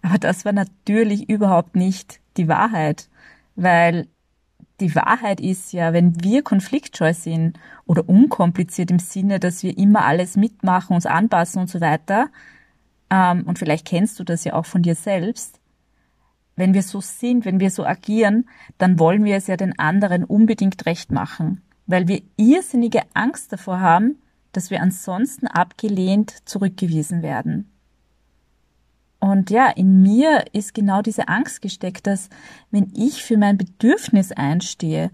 Aber 0.00 0.18
das 0.18 0.44
war 0.44 0.52
natürlich 0.52 1.28
überhaupt 1.28 1.74
nicht 1.74 2.20
die 2.36 2.46
Wahrheit, 2.46 3.08
weil 3.56 4.06
die 4.82 4.94
Wahrheit 4.94 5.40
ist 5.40 5.72
ja, 5.72 5.92
wenn 5.92 6.22
wir 6.22 6.42
konfliktscheu 6.42 7.14
sind 7.14 7.58
oder 7.86 8.08
unkompliziert 8.08 8.90
im 8.90 8.98
Sinne, 8.98 9.40
dass 9.40 9.62
wir 9.62 9.78
immer 9.78 10.04
alles 10.04 10.36
mitmachen, 10.36 10.94
uns 10.94 11.06
anpassen 11.06 11.62
und 11.62 11.70
so 11.70 11.80
weiter, 11.80 12.28
ähm, 13.08 13.44
und 13.46 13.58
vielleicht 13.58 13.86
kennst 13.86 14.18
du 14.18 14.24
das 14.24 14.44
ja 14.44 14.54
auch 14.54 14.66
von 14.66 14.82
dir 14.82 14.94
selbst, 14.94 15.60
wenn 16.56 16.74
wir 16.74 16.82
so 16.82 17.00
sind, 17.00 17.44
wenn 17.44 17.60
wir 17.60 17.70
so 17.70 17.84
agieren, 17.84 18.48
dann 18.78 18.98
wollen 18.98 19.24
wir 19.24 19.36
es 19.36 19.46
ja 19.46 19.56
den 19.56 19.78
anderen 19.78 20.24
unbedingt 20.24 20.84
recht 20.84 21.10
machen, 21.10 21.62
weil 21.86 22.08
wir 22.08 22.22
irrsinnige 22.36 23.02
Angst 23.14 23.52
davor 23.52 23.80
haben, 23.80 24.18
dass 24.52 24.70
wir 24.70 24.82
ansonsten 24.82 25.46
abgelehnt 25.46 26.46
zurückgewiesen 26.46 27.22
werden. 27.22 27.71
Und 29.22 29.50
ja, 29.50 29.68
in 29.68 30.02
mir 30.02 30.46
ist 30.52 30.74
genau 30.74 31.00
diese 31.00 31.28
Angst 31.28 31.62
gesteckt, 31.62 32.08
dass 32.08 32.28
wenn 32.72 32.90
ich 32.92 33.22
für 33.22 33.38
mein 33.38 33.56
Bedürfnis 33.56 34.32
einstehe, 34.32 35.12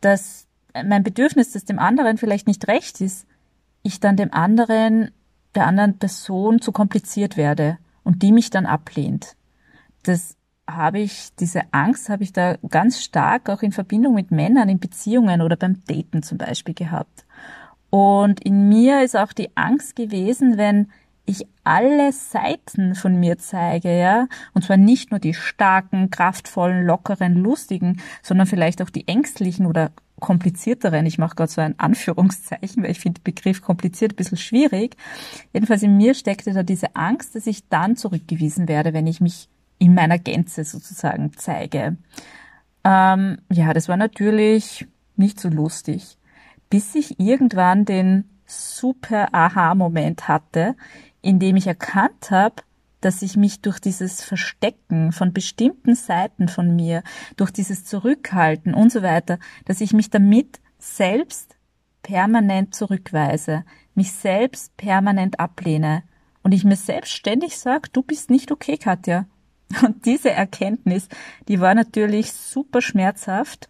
dass 0.00 0.46
mein 0.86 1.02
Bedürfnis, 1.02 1.50
das 1.50 1.64
dem 1.64 1.80
anderen 1.80 2.18
vielleicht 2.18 2.46
nicht 2.46 2.68
recht 2.68 3.00
ist, 3.00 3.26
ich 3.82 3.98
dann 3.98 4.16
dem 4.16 4.32
anderen, 4.32 5.10
der 5.56 5.66
anderen 5.66 5.98
Person 5.98 6.60
zu 6.60 6.70
kompliziert 6.70 7.36
werde 7.36 7.78
und 8.04 8.22
die 8.22 8.30
mich 8.30 8.50
dann 8.50 8.64
ablehnt. 8.64 9.34
Das 10.04 10.36
habe 10.70 11.00
ich, 11.00 11.34
diese 11.40 11.62
Angst 11.72 12.10
habe 12.10 12.22
ich 12.22 12.32
da 12.32 12.58
ganz 12.68 13.02
stark 13.02 13.50
auch 13.50 13.62
in 13.62 13.72
Verbindung 13.72 14.14
mit 14.14 14.30
Männern 14.30 14.68
in 14.68 14.78
Beziehungen 14.78 15.42
oder 15.42 15.56
beim 15.56 15.84
Daten 15.84 16.22
zum 16.22 16.38
Beispiel 16.38 16.74
gehabt. 16.74 17.26
Und 17.90 18.38
in 18.38 18.68
mir 18.68 19.02
ist 19.02 19.16
auch 19.16 19.32
die 19.32 19.56
Angst 19.56 19.96
gewesen, 19.96 20.58
wenn 20.58 20.92
ich 21.28 21.46
alle 21.62 22.12
Seiten 22.12 22.94
von 22.94 23.20
mir 23.20 23.38
zeige, 23.38 23.96
ja, 23.96 24.28
und 24.54 24.64
zwar 24.64 24.78
nicht 24.78 25.10
nur 25.10 25.20
die 25.20 25.34
starken, 25.34 26.10
kraftvollen, 26.10 26.84
lockeren, 26.84 27.34
lustigen, 27.34 28.00
sondern 28.22 28.46
vielleicht 28.46 28.80
auch 28.80 28.90
die 28.90 29.06
ängstlichen 29.06 29.66
oder 29.66 29.90
komplizierteren. 30.20 31.06
Ich 31.06 31.18
mache 31.18 31.36
gerade 31.36 31.52
so 31.52 31.60
ein 31.60 31.78
Anführungszeichen, 31.78 32.82
weil 32.82 32.90
ich 32.90 33.00
finde 33.00 33.20
Begriff 33.22 33.62
kompliziert 33.62 34.12
ein 34.12 34.16
bisschen 34.16 34.38
schwierig. 34.38 34.96
Jedenfalls 35.52 35.82
in 35.82 35.96
mir 35.96 36.14
steckte 36.14 36.52
da 36.52 36.62
diese 36.62 36.96
Angst, 36.96 37.34
dass 37.34 37.46
ich 37.46 37.68
dann 37.68 37.96
zurückgewiesen 37.96 38.66
werde, 38.66 38.92
wenn 38.92 39.06
ich 39.06 39.20
mich 39.20 39.48
in 39.78 39.94
meiner 39.94 40.18
Gänze 40.18 40.64
sozusagen 40.64 41.32
zeige. 41.36 41.96
Ähm, 42.84 43.38
ja, 43.52 43.72
das 43.74 43.88
war 43.88 43.96
natürlich 43.96 44.86
nicht 45.16 45.38
so 45.38 45.48
lustig, 45.48 46.16
bis 46.70 46.94
ich 46.94 47.20
irgendwann 47.20 47.84
den 47.84 48.24
super 48.46 49.28
Aha-Moment 49.32 50.26
hatte, 50.26 50.74
indem 51.28 51.56
ich 51.56 51.66
erkannt 51.66 52.30
habe, 52.30 52.62
dass 53.02 53.20
ich 53.20 53.36
mich 53.36 53.60
durch 53.60 53.80
dieses 53.80 54.24
Verstecken 54.24 55.12
von 55.12 55.34
bestimmten 55.34 55.94
Seiten 55.94 56.48
von 56.48 56.74
mir, 56.74 57.02
durch 57.36 57.50
dieses 57.50 57.84
Zurückhalten 57.84 58.72
und 58.72 58.90
so 58.90 59.02
weiter, 59.02 59.38
dass 59.66 59.82
ich 59.82 59.92
mich 59.92 60.08
damit 60.08 60.58
selbst 60.78 61.56
permanent 62.02 62.74
zurückweise, 62.74 63.64
mich 63.94 64.12
selbst 64.12 64.74
permanent 64.78 65.38
ablehne 65.38 66.02
und 66.42 66.52
ich 66.52 66.64
mir 66.64 66.76
selbst 66.76 67.12
ständig 67.12 67.58
sage, 67.58 67.90
du 67.92 68.02
bist 68.02 68.30
nicht 68.30 68.50
okay, 68.50 68.78
Katja. 68.78 69.26
Und 69.82 70.06
diese 70.06 70.30
Erkenntnis, 70.30 71.08
die 71.46 71.60
war 71.60 71.74
natürlich 71.74 72.32
super 72.32 72.80
schmerzhaft 72.80 73.68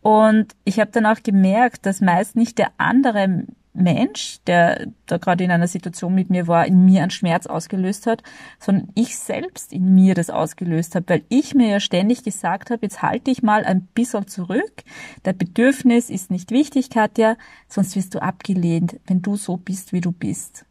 und 0.00 0.54
ich 0.64 0.80
habe 0.80 0.92
dann 0.92 1.04
auch 1.04 1.22
gemerkt, 1.22 1.84
dass 1.84 2.00
meist 2.00 2.36
nicht 2.36 2.58
der 2.58 2.70
andere 2.78 3.44
Mensch, 3.76 4.38
der 4.46 4.86
da 5.06 5.18
gerade 5.18 5.44
in 5.44 5.50
einer 5.50 5.68
Situation 5.68 6.14
mit 6.14 6.30
mir 6.30 6.46
war, 6.46 6.66
in 6.66 6.84
mir 6.84 7.02
einen 7.02 7.10
Schmerz 7.10 7.46
ausgelöst 7.46 8.06
hat, 8.06 8.22
sondern 8.58 8.88
ich 8.94 9.16
selbst 9.16 9.72
in 9.72 9.94
mir 9.94 10.14
das 10.14 10.30
ausgelöst 10.30 10.94
habe, 10.94 11.08
weil 11.08 11.24
ich 11.28 11.54
mir 11.54 11.68
ja 11.68 11.80
ständig 11.80 12.24
gesagt 12.24 12.70
habe, 12.70 12.82
jetzt 12.82 13.02
halte 13.02 13.30
ich 13.30 13.42
mal 13.42 13.64
ein 13.64 13.82
bisschen 13.94 14.26
zurück. 14.26 14.82
Der 15.24 15.32
Bedürfnis 15.32 16.10
ist 16.10 16.30
nicht 16.30 16.50
wichtig, 16.50 16.90
Katja, 16.90 17.36
sonst 17.68 17.96
wirst 17.96 18.14
du 18.14 18.22
abgelehnt, 18.22 18.98
wenn 19.06 19.22
du 19.22 19.36
so 19.36 19.56
bist, 19.56 19.92
wie 19.92 20.00
du 20.00 20.12
bist. 20.12 20.64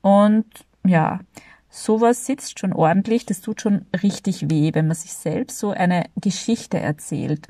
Und 0.00 0.46
ja, 0.86 1.20
sowas 1.70 2.26
sitzt 2.26 2.58
schon 2.58 2.72
ordentlich, 2.72 3.26
das 3.26 3.40
tut 3.40 3.60
schon 3.60 3.86
richtig 4.02 4.50
weh, 4.50 4.70
wenn 4.74 4.86
man 4.86 4.96
sich 4.96 5.12
selbst 5.12 5.58
so 5.58 5.70
eine 5.70 6.04
Geschichte 6.20 6.78
erzählt. 6.78 7.48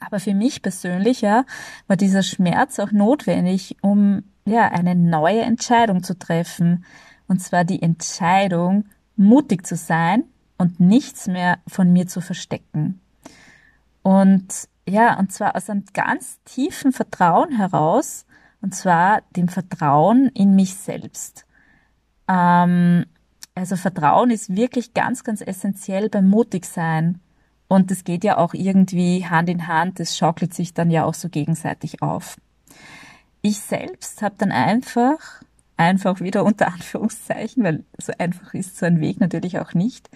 Aber 0.00 0.20
für 0.20 0.34
mich 0.34 0.62
persönlich 0.62 1.20
ja, 1.20 1.44
war 1.86 1.96
dieser 1.96 2.22
Schmerz 2.22 2.78
auch 2.78 2.92
notwendig, 2.92 3.76
um 3.80 4.24
ja 4.44 4.68
eine 4.68 4.94
neue 4.94 5.40
Entscheidung 5.40 6.02
zu 6.02 6.18
treffen. 6.18 6.84
Und 7.28 7.40
zwar 7.40 7.64
die 7.64 7.82
Entscheidung, 7.82 8.84
mutig 9.16 9.66
zu 9.66 9.76
sein 9.76 10.24
und 10.58 10.80
nichts 10.80 11.26
mehr 11.26 11.58
von 11.66 11.92
mir 11.92 12.06
zu 12.06 12.20
verstecken. 12.20 13.00
Und 14.02 14.68
ja, 14.88 15.18
und 15.18 15.32
zwar 15.32 15.56
aus 15.56 15.68
einem 15.68 15.84
ganz 15.92 16.38
tiefen 16.44 16.92
Vertrauen 16.92 17.56
heraus, 17.56 18.24
und 18.62 18.74
zwar 18.74 19.22
dem 19.36 19.48
Vertrauen 19.48 20.28
in 20.28 20.54
mich 20.54 20.74
selbst. 20.74 21.46
Ähm, 22.28 23.04
also 23.54 23.76
Vertrauen 23.76 24.30
ist 24.30 24.54
wirklich 24.54 24.94
ganz, 24.94 25.24
ganz 25.24 25.40
essentiell 25.40 26.08
beim 26.08 26.28
Mutigsein. 26.28 27.20
Und 27.68 27.90
das 27.90 28.04
geht 28.04 28.24
ja 28.24 28.38
auch 28.38 28.54
irgendwie 28.54 29.26
Hand 29.26 29.48
in 29.48 29.66
Hand, 29.66 29.98
das 29.98 30.16
schaukelt 30.16 30.54
sich 30.54 30.72
dann 30.74 30.90
ja 30.90 31.04
auch 31.04 31.14
so 31.14 31.28
gegenseitig 31.28 32.02
auf. 32.02 32.36
Ich 33.42 33.58
selbst 33.58 34.22
habe 34.22 34.36
dann 34.38 34.52
einfach, 34.52 35.42
einfach 35.76 36.20
wieder 36.20 36.44
unter 36.44 36.68
Anführungszeichen, 36.68 37.64
weil 37.64 37.84
so 37.98 38.12
einfach 38.18 38.54
ist 38.54 38.76
so 38.76 38.86
ein 38.86 39.00
Weg 39.00 39.20
natürlich 39.20 39.58
auch 39.58 39.74
nicht 39.74 40.08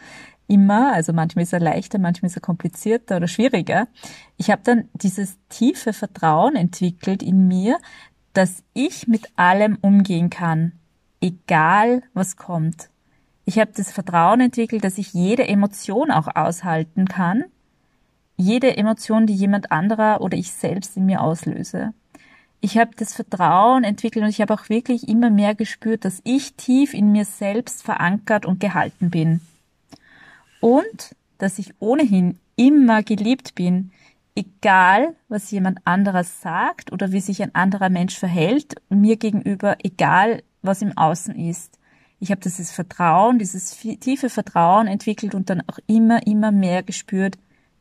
immer, 0.50 0.92
also 0.92 1.12
manchmal 1.12 1.44
ist 1.44 1.52
er 1.52 1.60
leichter, 1.60 1.98
manchmal 1.98 2.28
ist 2.28 2.36
er 2.36 2.42
komplizierter 2.42 3.16
oder 3.18 3.28
schwieriger. 3.28 3.86
Ich 4.36 4.50
habe 4.50 4.62
dann 4.64 4.88
dieses 4.94 5.38
tiefe 5.48 5.92
Vertrauen 5.92 6.56
entwickelt 6.56 7.22
in 7.22 7.46
mir, 7.46 7.78
dass 8.32 8.64
ich 8.74 9.06
mit 9.06 9.28
allem 9.36 9.78
umgehen 9.80 10.28
kann, 10.28 10.72
egal 11.20 12.02
was 12.14 12.36
kommt. 12.36 12.90
Ich 13.44 13.58
habe 13.58 13.72
das 13.74 13.90
Vertrauen 13.90 14.40
entwickelt, 14.40 14.84
dass 14.84 14.98
ich 14.98 15.12
jede 15.12 15.48
Emotion 15.48 16.10
auch 16.10 16.28
aushalten 16.34 17.06
kann. 17.06 17.44
Jede 18.36 18.76
Emotion, 18.76 19.26
die 19.26 19.34
jemand 19.34 19.72
anderer 19.72 20.20
oder 20.20 20.36
ich 20.36 20.52
selbst 20.52 20.96
in 20.96 21.06
mir 21.06 21.20
auslöse. 21.20 21.92
Ich 22.60 22.76
habe 22.76 22.90
das 22.96 23.14
Vertrauen 23.14 23.84
entwickelt 23.84 24.22
und 24.22 24.30
ich 24.30 24.40
habe 24.40 24.52
auch 24.52 24.68
wirklich 24.68 25.08
immer 25.08 25.30
mehr 25.30 25.54
gespürt, 25.54 26.04
dass 26.04 26.20
ich 26.24 26.54
tief 26.54 26.92
in 26.92 27.10
mir 27.10 27.24
selbst 27.24 27.82
verankert 27.82 28.44
und 28.44 28.60
gehalten 28.60 29.10
bin. 29.10 29.40
Und 30.60 31.16
dass 31.38 31.58
ich 31.58 31.72
ohnehin 31.80 32.38
immer 32.56 33.02
geliebt 33.02 33.54
bin, 33.54 33.92
egal, 34.34 35.14
was 35.28 35.50
jemand 35.50 35.78
anderes 35.86 36.42
sagt 36.42 36.92
oder 36.92 37.12
wie 37.12 37.20
sich 37.20 37.42
ein 37.42 37.54
anderer 37.54 37.88
Mensch 37.88 38.18
verhält, 38.18 38.74
mir 38.90 39.16
gegenüber, 39.16 39.76
egal, 39.82 40.42
was 40.62 40.82
im 40.82 40.96
Außen 40.96 41.34
ist. 41.34 41.78
Ich 42.20 42.30
habe 42.30 42.40
dieses 42.42 42.70
Vertrauen, 42.70 43.38
dieses 43.38 43.70
tiefe 44.00 44.28
Vertrauen 44.28 44.86
entwickelt 44.86 45.34
und 45.34 45.48
dann 45.48 45.62
auch 45.66 45.78
immer, 45.86 46.26
immer 46.26 46.52
mehr 46.52 46.82
gespürt, 46.82 47.38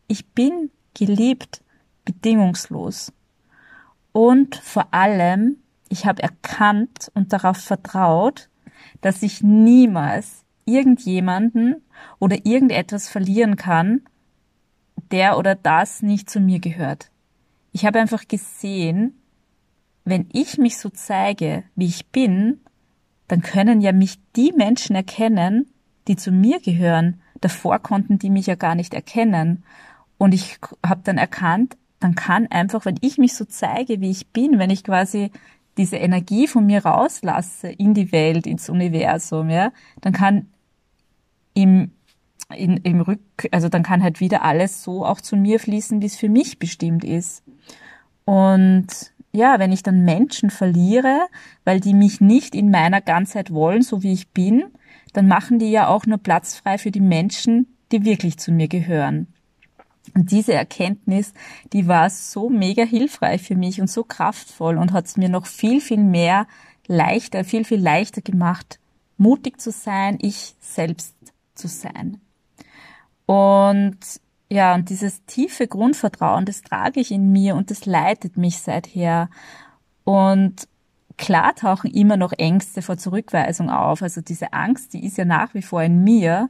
ich 0.08 0.28
bin 0.28 0.72
geliebt, 0.94 1.62
bedingungslos. 2.06 3.12
Und 4.14 4.56
vor 4.56 4.94
allem, 4.94 5.58
ich 5.90 6.06
habe 6.06 6.24
erkannt 6.24 7.12
und 7.14 7.34
darauf 7.34 7.58
vertraut, 7.58 8.50
dass 9.02 9.22
ich 9.24 9.44
niemals 9.44 10.44
irgendjemanden 10.66 11.84
oder 12.18 12.46
irgendetwas 12.46 13.10
verlieren 13.10 13.58
kann, 13.58 14.02
der 15.12 15.38
oder 15.38 15.56
das 15.56 16.02
nicht 16.02 16.30
zu 16.30 16.40
mir 16.40 16.60
gehört. 16.60 17.12
Ich 17.72 17.86
habe 17.86 18.00
einfach 18.00 18.28
gesehen, 18.28 19.22
wenn 20.06 20.30
ich 20.32 20.58
mich 20.58 20.78
so 20.78 20.90
zeige, 20.90 21.64
wie 21.76 21.86
ich 21.86 22.08
bin, 22.08 22.62
dann 23.30 23.42
können 23.42 23.80
ja 23.80 23.94
mich 23.94 24.20
die 24.36 24.52
Menschen 24.52 24.96
erkennen, 24.96 25.68
die 26.08 26.18
zu 26.18 26.32
mir 26.32 26.60
gehören. 26.60 27.22
Davor 27.40 27.80
konnten 27.80 28.20
die 28.20 28.30
mich 28.30 28.48
ja 28.48 28.56
gar 28.56 28.76
nicht 28.76 28.94
erkennen. 28.94 29.64
Und 30.18 30.34
ich 30.34 30.58
habe 30.86 31.02
dann 31.04 31.18
erkannt, 31.18 31.78
dann 32.00 32.16
kann 32.16 32.48
einfach, 32.48 32.86
wenn 32.86 32.98
ich 33.02 33.18
mich 33.18 33.36
so 33.36 33.46
zeige, 33.46 34.02
wie 34.02 34.10
ich 34.10 34.28
bin, 34.28 34.58
wenn 34.58 34.72
ich 34.72 34.84
quasi 34.84 35.32
diese 35.78 35.98
Energie 35.98 36.48
von 36.48 36.66
mir 36.66 36.84
rauslasse 36.86 37.70
in 37.70 37.94
die 37.94 38.12
Welt, 38.12 38.48
ins 38.48 38.68
Universum, 38.68 39.50
ja, 39.50 39.72
dann 40.02 40.12
kann 40.12 40.48
im 41.54 41.92
in, 42.56 42.78
im 42.78 43.02
Rück, 43.02 43.20
also 43.52 43.70
dann 43.70 43.84
kann 43.84 44.02
halt 44.02 44.20
wieder 44.20 44.42
alles 44.44 44.82
so 44.82 45.06
auch 45.06 45.22
zu 45.22 45.36
mir 45.36 45.60
fließen, 45.60 46.02
wie 46.02 46.08
es 46.08 46.16
für 46.16 46.30
mich 46.30 46.58
bestimmt 46.58 47.04
ist. 47.04 47.44
Und 48.26 48.88
ja, 49.32 49.60
wenn 49.60 49.72
ich 49.72 49.84
dann 49.84 50.06
Menschen 50.06 50.50
verliere, 50.50 51.28
weil 51.64 51.80
die 51.80 51.94
mich 51.94 52.20
nicht 52.20 52.56
in 52.56 52.72
meiner 52.72 53.02
Ganzheit 53.02 53.52
wollen, 53.52 53.82
so 53.82 54.04
wie 54.04 54.14
ich 54.14 54.30
bin, 54.30 54.64
dann 55.14 55.28
machen 55.28 55.60
die 55.60 55.72
ja 55.72 55.88
auch 55.88 56.06
nur 56.06 56.18
Platz 56.18 56.56
frei 56.56 56.78
für 56.78 56.92
die 56.92 57.00
Menschen, 57.00 57.76
die 57.92 58.06
wirklich 58.06 58.38
zu 58.38 58.52
mir 58.52 58.68
gehören. 58.68 59.28
Und 60.16 60.32
diese 60.32 60.54
Erkenntnis, 60.54 61.34
die 61.74 61.88
war 61.88 62.10
so 62.10 62.50
mega 62.50 62.84
hilfreich 62.84 63.44
für 63.44 63.56
mich 63.56 63.80
und 63.80 63.90
so 63.90 64.04
kraftvoll 64.04 64.78
und 64.78 64.92
hat 64.92 65.06
es 65.06 65.18
mir 65.18 65.30
noch 65.30 65.46
viel, 65.46 65.82
viel 65.82 66.04
mehr 66.04 66.48
leichter, 66.88 67.44
viel, 67.44 67.64
viel 67.64 67.80
leichter 67.80 68.22
gemacht, 68.22 68.80
mutig 69.18 69.62
zu 69.62 69.72
sein, 69.72 70.18
ich 70.22 70.56
selbst 70.60 71.16
zu 71.54 71.68
sein. 71.68 72.20
Und 73.28 74.00
ja, 74.52 74.74
und 74.74 74.90
dieses 74.90 75.26
tiefe 75.26 75.68
Grundvertrauen, 75.68 76.46
das 76.46 76.62
trage 76.62 77.00
ich 77.00 77.12
in 77.12 77.32
mir 77.32 77.56
und 77.56 77.70
das 77.70 77.86
leitet 77.86 78.36
mich 78.36 78.60
seither. 78.60 79.30
Und 80.04 80.68
klar 81.18 81.54
tauchen 81.54 81.92
immer 81.92 82.18
noch 82.18 82.34
Ängste 82.34 82.82
vor 82.82 82.98
Zurückweisung 82.98 83.70
auf. 83.70 84.02
Also 84.02 84.22
diese 84.22 84.54
Angst, 84.54 84.94
die 84.94 85.06
ist 85.06 85.18
ja 85.18 85.26
nach 85.26 85.54
wie 85.54 85.62
vor 85.62 85.84
in 85.84 86.04
mir, 86.04 86.50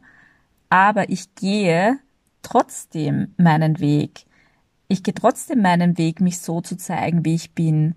aber 0.69 1.09
ich 1.09 1.35
gehe 1.35 1.99
trotzdem 2.41 3.33
meinen 3.37 3.79
Weg. 3.79 4.25
Ich 4.87 5.03
gehe 5.03 5.13
trotzdem 5.13 5.61
meinen 5.61 5.97
Weg, 5.97 6.21
mich 6.21 6.39
so 6.39 6.61
zu 6.61 6.77
zeigen, 6.77 7.25
wie 7.25 7.35
ich 7.35 7.53
bin. 7.53 7.95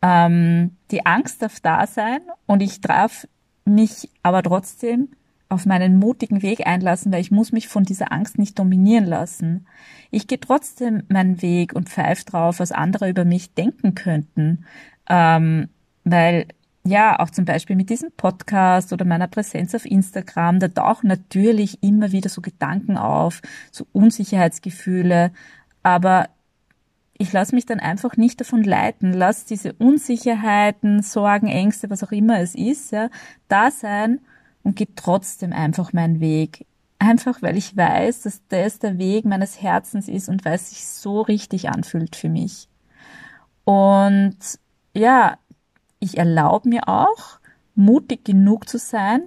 Ähm, 0.00 0.76
die 0.90 1.04
Angst 1.04 1.42
darf 1.42 1.60
da 1.60 1.86
sein 1.86 2.20
und 2.46 2.62
ich 2.62 2.80
darf 2.80 3.28
mich 3.64 4.10
aber 4.22 4.42
trotzdem 4.42 5.10
auf 5.52 5.66
meinen 5.66 5.98
mutigen 5.98 6.42
Weg 6.42 6.66
einlassen, 6.66 7.12
weil 7.12 7.20
ich 7.20 7.30
muss 7.30 7.52
mich 7.52 7.68
von 7.68 7.84
dieser 7.84 8.10
Angst 8.10 8.38
nicht 8.38 8.58
dominieren 8.58 9.04
lassen. 9.04 9.66
Ich 10.10 10.26
gehe 10.26 10.40
trotzdem 10.40 11.02
meinen 11.08 11.42
Weg 11.42 11.74
und 11.74 11.88
pfeife 11.88 12.24
drauf, 12.24 12.58
was 12.58 12.72
andere 12.72 13.08
über 13.08 13.24
mich 13.24 13.54
denken 13.54 13.94
könnten. 13.94 14.64
Ähm, 15.08 15.68
weil 16.04 16.46
ja, 16.84 17.20
auch 17.20 17.30
zum 17.30 17.44
Beispiel 17.44 17.76
mit 17.76 17.90
diesem 17.90 18.10
Podcast 18.16 18.92
oder 18.92 19.04
meiner 19.04 19.28
Präsenz 19.28 19.74
auf 19.74 19.84
Instagram, 19.84 20.58
da 20.58 20.68
tauchen 20.68 21.06
natürlich 21.06 21.80
immer 21.82 22.10
wieder 22.10 22.28
so 22.28 22.40
Gedanken 22.40 22.96
auf, 22.96 23.40
so 23.70 23.86
Unsicherheitsgefühle, 23.92 25.30
aber 25.84 26.28
ich 27.18 27.32
lasse 27.32 27.54
mich 27.54 27.66
dann 27.66 27.78
einfach 27.78 28.16
nicht 28.16 28.40
davon 28.40 28.64
leiten, 28.64 29.12
lass 29.12 29.44
diese 29.44 29.74
Unsicherheiten, 29.74 31.02
Sorgen, 31.02 31.46
Ängste, 31.46 31.88
was 31.88 32.02
auch 32.02 32.10
immer 32.10 32.40
es 32.40 32.56
ist, 32.56 32.90
ja, 32.90 33.10
da 33.46 33.70
sein 33.70 34.20
und 34.62 34.76
gehe 34.76 34.88
trotzdem 34.94 35.52
einfach 35.52 35.92
meinen 35.92 36.20
Weg. 36.20 36.66
Einfach 36.98 37.42
weil 37.42 37.56
ich 37.56 37.76
weiß, 37.76 38.22
dass 38.22 38.40
das 38.48 38.78
der 38.78 38.98
Weg 38.98 39.24
meines 39.24 39.60
Herzens 39.60 40.08
ist 40.08 40.28
und 40.28 40.44
weil 40.44 40.54
es 40.54 40.70
sich 40.70 40.86
so 40.86 41.20
richtig 41.20 41.68
anfühlt 41.68 42.14
für 42.14 42.28
mich. 42.28 42.68
Und 43.64 44.36
ja, 44.94 45.38
ich 45.98 46.18
erlaube 46.18 46.68
mir 46.68 46.88
auch, 46.88 47.38
mutig 47.74 48.24
genug 48.24 48.68
zu 48.68 48.78
sein, 48.78 49.22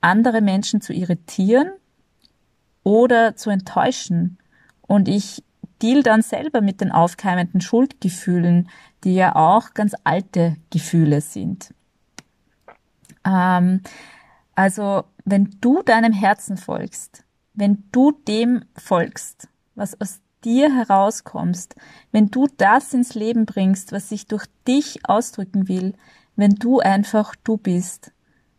andere 0.00 0.40
Menschen 0.40 0.80
zu 0.80 0.92
irritieren 0.92 1.70
oder 2.82 3.36
zu 3.36 3.50
enttäuschen. 3.50 4.38
Und 4.82 5.08
ich 5.08 5.42
deal 5.82 6.02
dann 6.02 6.22
selber 6.22 6.60
mit 6.60 6.80
den 6.80 6.92
aufkeimenden 6.92 7.60
Schuldgefühlen, 7.60 8.68
die 9.04 9.14
ja 9.14 9.36
auch 9.36 9.74
ganz 9.74 9.94
alte 10.04 10.56
Gefühle 10.70 11.20
sind. 11.20 11.74
Ähm, 13.24 13.82
also, 14.58 15.04
wenn 15.24 15.56
du 15.60 15.84
deinem 15.84 16.12
Herzen 16.12 16.56
folgst, 16.56 17.22
wenn 17.54 17.84
du 17.92 18.10
dem 18.10 18.64
folgst, 18.76 19.46
was 19.76 20.00
aus 20.00 20.18
dir 20.42 20.74
herauskommst, 20.74 21.76
wenn 22.10 22.32
du 22.32 22.48
das 22.56 22.92
ins 22.92 23.14
Leben 23.14 23.46
bringst, 23.46 23.92
was 23.92 24.08
sich 24.08 24.26
durch 24.26 24.46
dich 24.66 25.08
ausdrücken 25.08 25.68
will, 25.68 25.94
wenn 26.34 26.56
du 26.56 26.80
einfach 26.80 27.36
du 27.44 27.56
bist, 27.56 28.10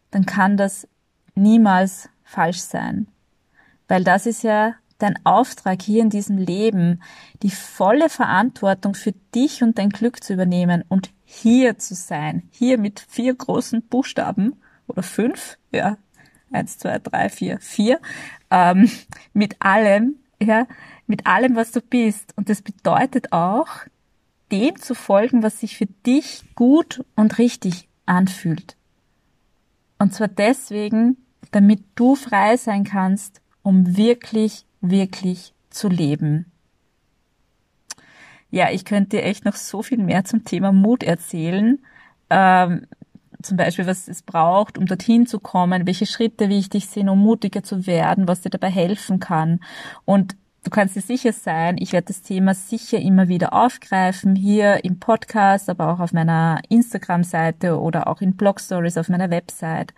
dann 0.09 0.25
kann 0.25 0.55
das 0.55 0.88
niemals 1.35 2.07
falsch 2.23 2.62
sein. 2.62 3.09
Weil 3.89 4.05
das 4.05 4.25
ist 4.25 4.41
ja 4.43 4.75
dein 4.99 5.19
Auftrag 5.25 5.81
hier 5.81 6.01
in 6.01 6.09
diesem 6.09 6.38
Leben, 6.38 7.01
die 7.43 7.51
volle 7.51 8.07
Verantwortung 8.07 8.93
für 8.93 9.12
dich 9.35 9.63
und 9.63 9.77
dein 9.77 9.89
Glück 9.89 10.23
zu 10.23 10.31
übernehmen 10.31 10.85
und 10.88 11.12
hier 11.25 11.77
zu 11.77 11.93
sein, 11.93 12.43
hier 12.51 12.77
mit 12.77 13.01
vier 13.01 13.35
großen 13.35 13.81
Buchstaben 13.81 14.55
oder 14.89 15.04
fünf, 15.04 15.58
ja, 15.71 15.97
eins, 16.52 16.78
zwei, 16.78 16.99
drei, 16.99 17.30
vier, 17.30 17.60
vier, 17.60 17.99
ähm, 18.49 18.89
mit 19.34 19.56
allem, 19.60 20.15
ja, 20.41 20.67
mit 21.08 21.25
allem, 21.25 21.56
was 21.56 21.71
du 21.71 21.82
bist. 21.82 22.34
Und 22.36 22.49
das 22.49 22.62
bedeutet 22.62 23.32
auch, 23.32 23.69
dem 24.52 24.80
zu 24.80 24.95
folgen, 24.95 25.43
was 25.43 25.60
sich 25.60 25.78
für 25.78 25.86
dich 25.86 26.43
gut 26.56 27.04
und 27.15 27.38
richtig 27.38 27.88
anfühlt. 28.06 28.75
Und 29.99 30.13
zwar 30.13 30.28
deswegen, 30.28 31.17
damit 31.52 31.84
du 31.95 32.15
frei 32.15 32.58
sein 32.58 32.84
kannst, 32.84 33.41
um 33.62 33.97
wirklich, 33.97 34.65
wirklich 34.82 35.54
zu 35.69 35.89
leben. 35.89 36.52
Ja, 38.49 38.71
ich 38.71 38.86
könnte 38.86 39.17
dir 39.17 39.23
echt 39.23 39.45
noch 39.45 39.56
so 39.56 39.84
viel 39.84 39.99
mehr 39.99 40.25
zum 40.25 40.43
Thema 40.43 40.71
Mut 40.71 41.04
erzählen. 41.04 41.80
Ähm, 42.30 42.88
zum 43.41 43.58
Beispiel, 43.58 43.88
was 43.88 44.08
es 44.08 44.21
braucht, 44.21 44.78
um 44.78 44.86
dorthin 44.86 45.25
zu 45.25 45.39
kommen, 45.39 45.88
welche 45.88 46.06
Schritte 46.06 46.49
wichtig 46.49 46.88
sind, 46.88 47.10
um 47.10 47.19
mutiger 47.19 47.63
zu 47.63 47.88
werden, 47.88 48.28
was 48.28 48.41
dir 48.41 48.49
dabei 48.49 48.69
helfen 48.69 49.19
kann. 49.19 49.62
Und 50.06 50.36
du 50.63 50.69
kannst 50.69 50.95
dir 50.95 51.02
sicher 51.02 51.32
sein, 51.32 51.78
ich 51.80 51.93
werde 51.93 52.08
das 52.08 52.21
Thema 52.21 52.54
sicher 52.54 52.99
immer 52.99 53.28
wieder 53.30 53.54
aufgreifen, 53.54 54.36
hier 54.36 54.84
im 54.84 54.99
Podcast, 54.99 55.69
aber 55.69 55.93
auch 55.93 55.99
auf 55.99 56.12
meiner 56.12 56.62
Instagram-Seite 56.69 57.80
oder 57.80 58.08
auch 58.08 58.21
in 58.21 58.36
Blog-Stories 58.36 58.97
auf 58.97 59.10
meiner 59.10 59.30
Website. 59.30 59.93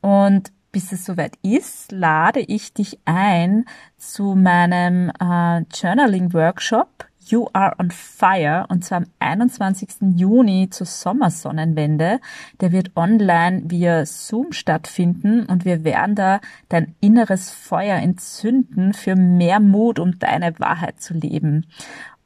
Und 0.00 0.52
bis 0.70 0.92
es 0.92 1.06
soweit 1.06 1.36
ist, 1.42 1.92
lade 1.92 2.40
ich 2.40 2.74
dich 2.74 2.98
ein 3.06 3.64
zu 3.96 4.34
meinem 4.34 5.10
äh, 5.18 5.62
Journaling-Workshop 5.74 7.07
You 7.30 7.48
Are 7.52 7.74
on 7.78 7.90
Fire 7.90 8.66
und 8.68 8.84
zwar 8.84 8.98
am 8.98 9.06
21. 9.18 10.16
Juni 10.16 10.68
zur 10.70 10.86
Sommersonnenwende. 10.86 12.20
Der 12.60 12.72
wird 12.72 12.96
online 12.96 13.62
via 13.66 14.04
Zoom 14.06 14.52
stattfinden 14.52 15.46
und 15.46 15.64
wir 15.64 15.84
werden 15.84 16.14
da 16.14 16.40
dein 16.68 16.94
inneres 17.00 17.50
Feuer 17.50 17.98
entzünden 17.98 18.94
für 18.94 19.16
mehr 19.16 19.60
Mut, 19.60 19.98
um 19.98 20.18
deine 20.18 20.58
Wahrheit 20.58 21.00
zu 21.00 21.14
leben. 21.14 21.66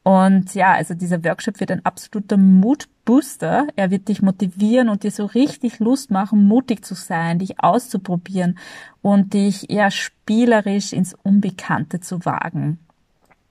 Und 0.03 0.53
ja, 0.53 0.73
also 0.73 0.93
dieser 0.93 1.23
Workshop 1.23 1.61
wird 1.61 1.71
ein 1.71 1.85
absoluter 1.85 2.35
Mutbooster. 2.35 3.67
Er 3.77 3.89
wird 3.89 4.09
dich 4.09 4.21
motivieren 4.21 4.89
und 4.89 5.03
dir 5.03 5.11
so 5.11 5.25
richtig 5.25 5.79
Lust 5.79 6.11
machen, 6.11 6.45
mutig 6.45 6.83
zu 6.83 6.93
sein, 6.93 7.39
dich 7.39 7.61
auszuprobieren 7.61 8.57
und 9.01 9.33
dich 9.33 9.67
ja 9.69 9.89
spielerisch 9.91 10.91
ins 10.91 11.15
Unbekannte 11.23 12.01
zu 12.01 12.25
wagen. 12.25 12.79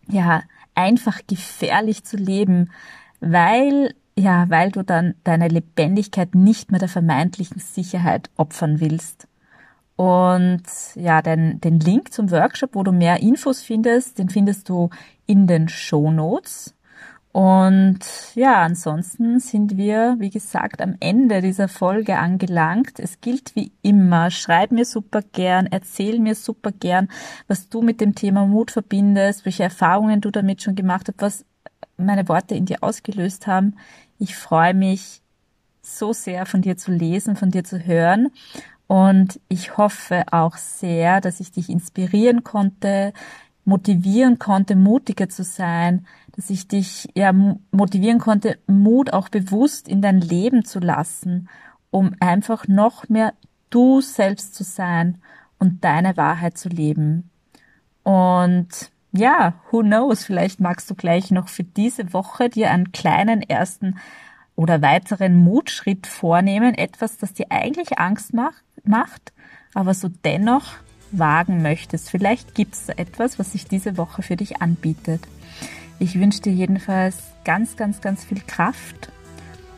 Ja, 0.09 0.43
einfach 0.75 1.21
gefährlich 1.27 2.05
zu 2.05 2.17
leben, 2.17 2.71
weil 3.21 3.95
ja, 4.17 4.45
weil 4.51 4.71
du 4.71 4.83
dann 4.83 5.15
deine 5.25 5.49
Lebendigkeit 5.49 6.35
nicht 6.35 6.71
mehr 6.71 6.81
der 6.81 6.89
vermeintlichen 6.89 7.61
Sicherheit 7.61 8.31
opfern 8.37 8.81
willst. 8.81 9.27
Und 9.97 10.63
ja, 10.95 11.23
den, 11.23 11.61
den 11.61 11.81
Link 11.81 12.13
zum 12.13 12.31
Workshop, 12.31 12.75
wo 12.75 12.83
du 12.83 12.93
mehr 12.93 13.21
Infos 13.21 13.63
findest, 13.63 14.19
den 14.19 14.29
findest 14.29 14.69
du 14.69 14.91
in 15.27 15.47
den 15.47 15.69
Show 15.69 16.11
Notes. 16.11 16.75
Und 17.33 18.01
ja, 18.35 18.63
ansonsten 18.63 19.41
sind 19.41 19.79
wir, 19.79 20.17
wie 20.19 20.29
gesagt, 20.29 20.83
am 20.83 20.97
Ende 21.01 21.41
dieser 21.41 21.67
Folge 21.67 22.19
angelangt. 22.19 23.01
Es 23.01 23.23
gilt 23.23 23.57
wie 23.57 23.73
immer, 23.81 24.31
schreib 24.31 24.71
mir 24.71 24.85
super 24.85 25.23
gern, 25.23 25.67
erzähl 25.67 26.21
mir 26.21 26.35
super 26.35 26.73
gern, 26.73 27.09
was 27.49 27.71
du 27.71 27.81
mit 27.81 28.03
dem 28.03 28.15
Thema 28.15 28.47
Mut 28.47 28.71
verbindest, 28.71 29.47
welche 29.47 29.63
Erfahrungen 29.63 30.21
du 30.21 30.31
damit 30.31 30.63
schon 30.63 30.75
gemacht 30.75 31.09
hast, 31.09 31.23
was 31.23 31.45
meine 31.97 32.29
Worte 32.29 32.55
in 32.55 32.67
dir 32.67 32.83
ausgelöst 32.83 33.47
haben. 33.47 33.77
Ich 34.19 34.37
freue 34.37 34.75
mich 34.75 35.23
so 35.81 36.13
sehr 36.13 36.45
von 36.45 36.61
dir 36.61 36.77
zu 36.77 36.93
lesen, 36.93 37.37
von 37.37 37.51
dir 37.51 37.65
zu 37.65 37.79
hören. 37.79 38.29
Und 38.89 39.41
ich 39.49 39.79
hoffe 39.79 40.25
auch 40.31 40.59
sehr, 40.59 41.23
dass 41.23 41.41
ich 41.41 41.51
dich 41.51 41.71
inspirieren 41.71 42.45
konnte, 42.45 43.15
motivieren 43.65 44.39
konnte, 44.39 44.77
mutiger 44.77 45.31
zu 45.31 45.45
sein, 45.45 46.07
dass 46.37 46.51
ich 46.51 46.69
dich 46.69 47.09
ja 47.15 47.33
motivieren 47.71 48.19
konnte, 48.19 48.59
Mut 48.67 49.13
auch 49.13 49.29
bewusst 49.29 49.89
in 49.89 50.03
dein 50.03 50.21
Leben 50.21 50.65
zu 50.65 50.79
lassen, 50.79 51.49
um 51.91 52.15
einfach 52.21 52.69
noch 52.69 53.09
mehr 53.09 53.35
du 53.71 54.01
selbst 54.01 54.55
zu 54.55 54.65
sein 54.65 55.19
und 55.59 55.85
deine 55.85 56.17
Wahrheit 56.17 56.57
zu 56.57 56.69
leben. 56.69 57.31
Und 58.03 58.69
ja, 59.13 59.55
who 59.71 59.81
knows, 59.81 60.25
vielleicht 60.25 60.59
magst 60.59 60.91
du 60.91 60.95
gleich 60.95 61.31
noch 61.31 61.49
für 61.49 61.65
diese 61.65 62.13
Woche 62.13 62.49
dir 62.49 62.71
einen 62.71 62.93
kleinen 62.93 63.43
ersten 63.43 63.97
oder 64.57 64.83
weiteren 64.83 65.37
Mutschritt 65.37 66.07
vornehmen, 66.07 66.75
etwas, 66.75 67.19
das 67.19 67.35
dir 67.35 67.47
eigentlich 67.51 67.99
Angst 67.99 68.35
macht, 68.35 68.63
macht 68.85 69.33
aber 69.75 69.95
so 69.95 70.09
dennoch 70.25 70.75
wagen 71.11 71.63
möchtest. 71.63 72.11
Vielleicht 72.11 72.55
gibt 72.55 72.75
es 72.75 72.89
etwas, 72.89 73.39
was 73.39 73.53
sich 73.53 73.67
diese 73.67 73.97
Woche 73.97 74.23
für 74.23 74.37
dich 74.37 74.63
anbietet. 74.63 75.23
Ich 75.99 76.19
wünsche 76.19 76.41
dir 76.41 76.53
jedenfalls 76.53 77.17
ganz, 77.45 77.77
ganz, 77.77 78.01
ganz 78.01 78.25
viel 78.25 78.41
Kraft 78.47 79.11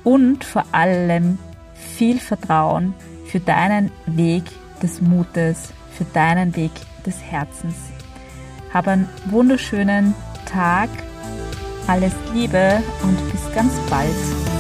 und 0.03 0.45
vor 0.45 0.65
allem 0.73 1.39
viel 1.75 2.19
Vertrauen 2.19 2.95
für 3.27 3.41
deinen 3.41 3.91
Weg 4.07 4.45
des 4.83 5.01
Mutes, 5.01 5.73
für 5.93 6.05
deinen 6.05 6.55
Weg 6.57 6.73
des 7.07 7.21
Herzens. 7.23 7.77
Hab 8.73 8.89
einen 8.89 9.09
wunderschönen 9.27 10.15
Tag, 10.47 10.89
alles 11.87 12.13
Liebe 12.33 12.83
und 13.03 13.33
bis 13.33 13.55
ganz 13.55 13.73
bald. 13.91 14.54